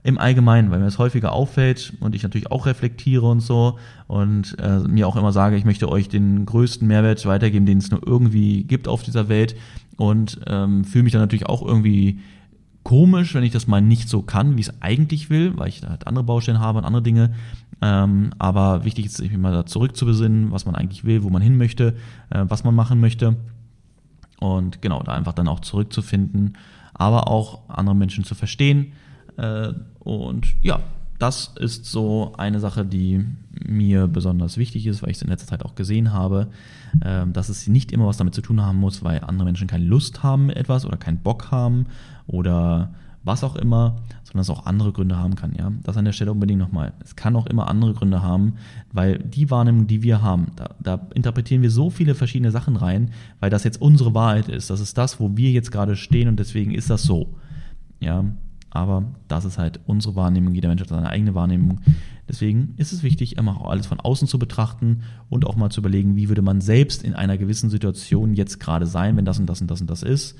im 0.04 0.18
Allgemeinen, 0.18 0.70
weil 0.70 0.78
mir 0.80 0.84
das 0.84 0.98
häufiger 0.98 1.32
auffällt 1.32 1.94
und 1.98 2.14
ich 2.14 2.22
natürlich 2.22 2.52
auch 2.52 2.66
reflektiere 2.66 3.26
und 3.26 3.40
so 3.40 3.78
und 4.06 4.54
äh, 4.60 4.80
mir 4.80 5.08
auch 5.08 5.16
immer 5.16 5.32
sage, 5.32 5.56
ich 5.56 5.64
möchte 5.64 5.88
euch 5.88 6.10
den 6.10 6.44
größten 6.44 6.86
Mehrwert 6.86 7.24
weitergeben, 7.24 7.64
den 7.64 7.78
es 7.78 7.90
nur 7.90 8.06
irgendwie 8.06 8.64
gibt 8.64 8.86
auf 8.86 9.02
dieser 9.02 9.30
Welt 9.30 9.56
und 9.96 10.40
ähm, 10.46 10.84
fühle 10.84 11.04
mich 11.04 11.12
dann 11.14 11.22
natürlich 11.22 11.46
auch 11.46 11.66
irgendwie 11.66 12.20
komisch, 12.82 13.34
wenn 13.34 13.44
ich 13.44 13.52
das 13.52 13.66
mal 13.66 13.80
nicht 13.80 14.10
so 14.10 14.20
kann, 14.20 14.58
wie 14.58 14.60
es 14.60 14.82
eigentlich 14.82 15.30
will, 15.30 15.56
weil 15.56 15.68
ich 15.68 15.80
da 15.80 15.88
halt 15.88 16.06
andere 16.06 16.24
Baustellen 16.24 16.60
habe 16.60 16.78
und 16.78 16.84
andere 16.84 17.02
Dinge. 17.02 17.32
Ähm, 17.80 18.30
aber 18.38 18.84
wichtig 18.84 19.06
ist, 19.06 19.16
sich 19.16 19.34
mal 19.38 19.54
da 19.54 19.64
zurück 19.64 19.96
zu 19.96 20.04
besinnen, 20.04 20.52
was 20.52 20.66
man 20.66 20.74
eigentlich 20.74 21.04
will, 21.04 21.22
wo 21.22 21.30
man 21.30 21.40
hin 21.40 21.56
möchte, 21.56 21.96
äh, 22.28 22.44
was 22.46 22.62
man 22.62 22.74
machen 22.74 23.00
möchte. 23.00 23.36
Und 24.38 24.82
genau, 24.82 25.02
da 25.02 25.14
einfach 25.14 25.32
dann 25.32 25.48
auch 25.48 25.60
zurückzufinden, 25.60 26.58
aber 26.92 27.28
auch 27.28 27.70
andere 27.70 27.96
Menschen 27.96 28.24
zu 28.24 28.34
verstehen 28.34 28.92
und 29.98 30.46
ja, 30.62 30.80
das 31.18 31.52
ist 31.58 31.86
so 31.86 32.32
eine 32.36 32.60
Sache, 32.60 32.84
die 32.84 33.24
mir 33.64 34.08
besonders 34.08 34.58
wichtig 34.58 34.86
ist, 34.86 35.02
weil 35.02 35.10
ich 35.10 35.16
es 35.16 35.22
in 35.22 35.28
letzter 35.28 35.46
Zeit 35.46 35.64
auch 35.64 35.74
gesehen 35.74 36.12
habe, 36.12 36.48
ähm, 37.04 37.32
dass 37.32 37.48
es 37.48 37.68
nicht 37.68 37.92
immer 37.92 38.06
was 38.06 38.16
damit 38.16 38.34
zu 38.34 38.42
tun 38.42 38.60
haben 38.60 38.78
muss, 38.78 39.04
weil 39.04 39.20
andere 39.20 39.46
Menschen 39.46 39.68
keine 39.68 39.84
Lust 39.84 40.22
haben 40.22 40.46
mit 40.46 40.56
etwas 40.56 40.84
oder 40.84 40.96
keinen 40.96 41.18
Bock 41.18 41.50
haben 41.50 41.86
oder 42.26 42.92
was 43.22 43.42
auch 43.42 43.56
immer, 43.56 43.96
sondern 44.24 44.42
es 44.42 44.50
auch 44.50 44.66
andere 44.66 44.92
Gründe 44.92 45.16
haben 45.16 45.34
kann, 45.34 45.54
ja. 45.54 45.72
Das 45.82 45.96
an 45.96 46.04
der 46.04 46.12
Stelle 46.12 46.32
unbedingt 46.32 46.60
nochmal. 46.60 46.92
Es 47.02 47.16
kann 47.16 47.36
auch 47.36 47.46
immer 47.46 47.68
andere 47.68 47.94
Gründe 47.94 48.20
haben, 48.20 48.56
weil 48.92 49.18
die 49.18 49.50
Wahrnehmung, 49.50 49.86
die 49.86 50.02
wir 50.02 50.20
haben, 50.20 50.48
da, 50.56 50.74
da 50.78 51.08
interpretieren 51.14 51.62
wir 51.62 51.70
so 51.70 51.88
viele 51.88 52.14
verschiedene 52.14 52.50
Sachen 52.50 52.76
rein, 52.76 53.12
weil 53.40 53.48
das 53.48 53.64
jetzt 53.64 53.80
unsere 53.80 54.12
Wahrheit 54.12 54.48
ist. 54.48 54.68
Das 54.68 54.80
ist 54.80 54.98
das, 54.98 55.20
wo 55.20 55.38
wir 55.38 55.50
jetzt 55.52 55.72
gerade 55.72 55.96
stehen 55.96 56.28
und 56.28 56.38
deswegen 56.38 56.74
ist 56.74 56.90
das 56.90 57.04
so. 57.04 57.34
Ja, 58.00 58.24
aber 58.74 59.04
das 59.28 59.44
ist 59.44 59.56
halt 59.56 59.80
unsere 59.86 60.16
Wahrnehmung. 60.16 60.52
Jeder 60.52 60.68
Mensch 60.68 60.82
hat 60.82 60.88
seine 60.88 61.08
eigene 61.08 61.34
Wahrnehmung. 61.34 61.80
Deswegen 62.28 62.74
ist 62.76 62.92
es 62.92 63.04
wichtig, 63.04 63.36
immer 63.36 63.60
auch 63.60 63.70
alles 63.70 63.86
von 63.86 64.00
außen 64.00 64.26
zu 64.26 64.38
betrachten 64.38 65.02
und 65.30 65.46
auch 65.46 65.54
mal 65.54 65.70
zu 65.70 65.80
überlegen, 65.80 66.16
wie 66.16 66.28
würde 66.28 66.42
man 66.42 66.60
selbst 66.60 67.04
in 67.04 67.14
einer 67.14 67.38
gewissen 67.38 67.70
Situation 67.70 68.34
jetzt 68.34 68.58
gerade 68.58 68.86
sein, 68.86 69.16
wenn 69.16 69.24
das 69.24 69.38
und 69.38 69.46
das 69.46 69.60
und 69.60 69.70
das 69.70 69.80
und 69.80 69.88
das 69.88 70.02
ist, 70.02 70.36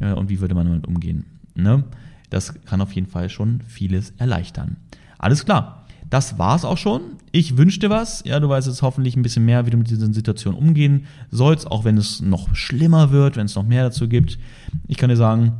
äh, 0.00 0.12
und 0.12 0.28
wie 0.28 0.40
würde 0.40 0.56
man 0.56 0.66
damit 0.66 0.88
umgehen. 0.88 1.26
Ne? 1.54 1.84
Das 2.28 2.60
kann 2.64 2.80
auf 2.80 2.92
jeden 2.92 3.06
Fall 3.06 3.30
schon 3.30 3.60
vieles 3.68 4.10
erleichtern. 4.18 4.76
Alles 5.16 5.44
klar. 5.44 5.86
Das 6.10 6.38
war's 6.38 6.64
auch 6.64 6.78
schon. 6.78 7.02
Ich 7.30 7.56
wünsche 7.56 7.80
dir 7.80 7.90
was. 7.90 8.22
Ja, 8.24 8.40
du 8.40 8.48
weißt 8.48 8.68
jetzt 8.68 8.82
hoffentlich 8.82 9.16
ein 9.16 9.22
bisschen 9.22 9.44
mehr, 9.44 9.66
wie 9.66 9.70
du 9.70 9.76
mit 9.76 9.90
diesen 9.90 10.12
Situationen 10.12 10.58
umgehen 10.58 11.06
sollst, 11.30 11.70
auch 11.70 11.84
wenn 11.84 11.98
es 11.98 12.20
noch 12.20 12.54
schlimmer 12.54 13.10
wird, 13.10 13.36
wenn 13.36 13.46
es 13.46 13.56
noch 13.56 13.66
mehr 13.66 13.84
dazu 13.84 14.08
gibt. 14.08 14.38
Ich 14.86 14.98
kann 14.98 15.10
dir 15.10 15.16
sagen, 15.16 15.52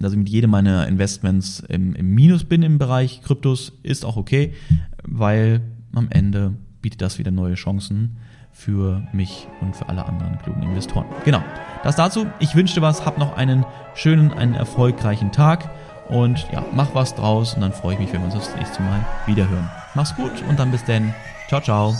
dass 0.00 0.12
ich 0.12 0.18
mit 0.18 0.28
jedem 0.28 0.50
meiner 0.50 0.86
Investments 0.86 1.60
im, 1.68 1.94
im 1.94 2.14
Minus 2.14 2.44
bin 2.44 2.62
im 2.62 2.78
Bereich 2.78 3.22
Kryptos, 3.22 3.72
ist 3.82 4.04
auch 4.04 4.16
okay, 4.16 4.54
weil 5.02 5.60
am 5.94 6.08
Ende 6.10 6.54
bietet 6.80 7.02
das 7.02 7.18
wieder 7.18 7.30
neue 7.30 7.54
Chancen 7.54 8.16
für 8.52 9.06
mich 9.12 9.46
und 9.60 9.76
für 9.76 9.88
alle 9.88 10.04
anderen 10.06 10.38
klugen 10.38 10.62
Investoren. 10.62 11.06
Genau, 11.24 11.42
das 11.84 11.96
dazu. 11.96 12.26
Ich 12.40 12.54
wünsche 12.54 12.74
dir 12.74 12.82
was, 12.82 13.06
hab 13.06 13.18
noch 13.18 13.36
einen 13.36 13.64
schönen, 13.94 14.32
einen 14.32 14.54
erfolgreichen 14.54 15.32
Tag 15.32 15.70
und 16.08 16.46
ja, 16.52 16.64
mach 16.72 16.94
was 16.94 17.14
draus 17.14 17.54
und 17.54 17.60
dann 17.60 17.72
freue 17.72 17.94
ich 17.94 18.00
mich, 18.00 18.12
wenn 18.12 18.20
wir 18.20 18.26
uns 18.26 18.34
das 18.34 18.56
nächste 18.56 18.82
Mal 18.82 19.04
wieder 19.26 19.48
hören. 19.48 19.68
Mach's 19.94 20.14
gut 20.16 20.32
und 20.48 20.58
dann 20.58 20.70
bis 20.70 20.84
denn. 20.84 21.14
Ciao, 21.48 21.60
ciao. 21.60 21.94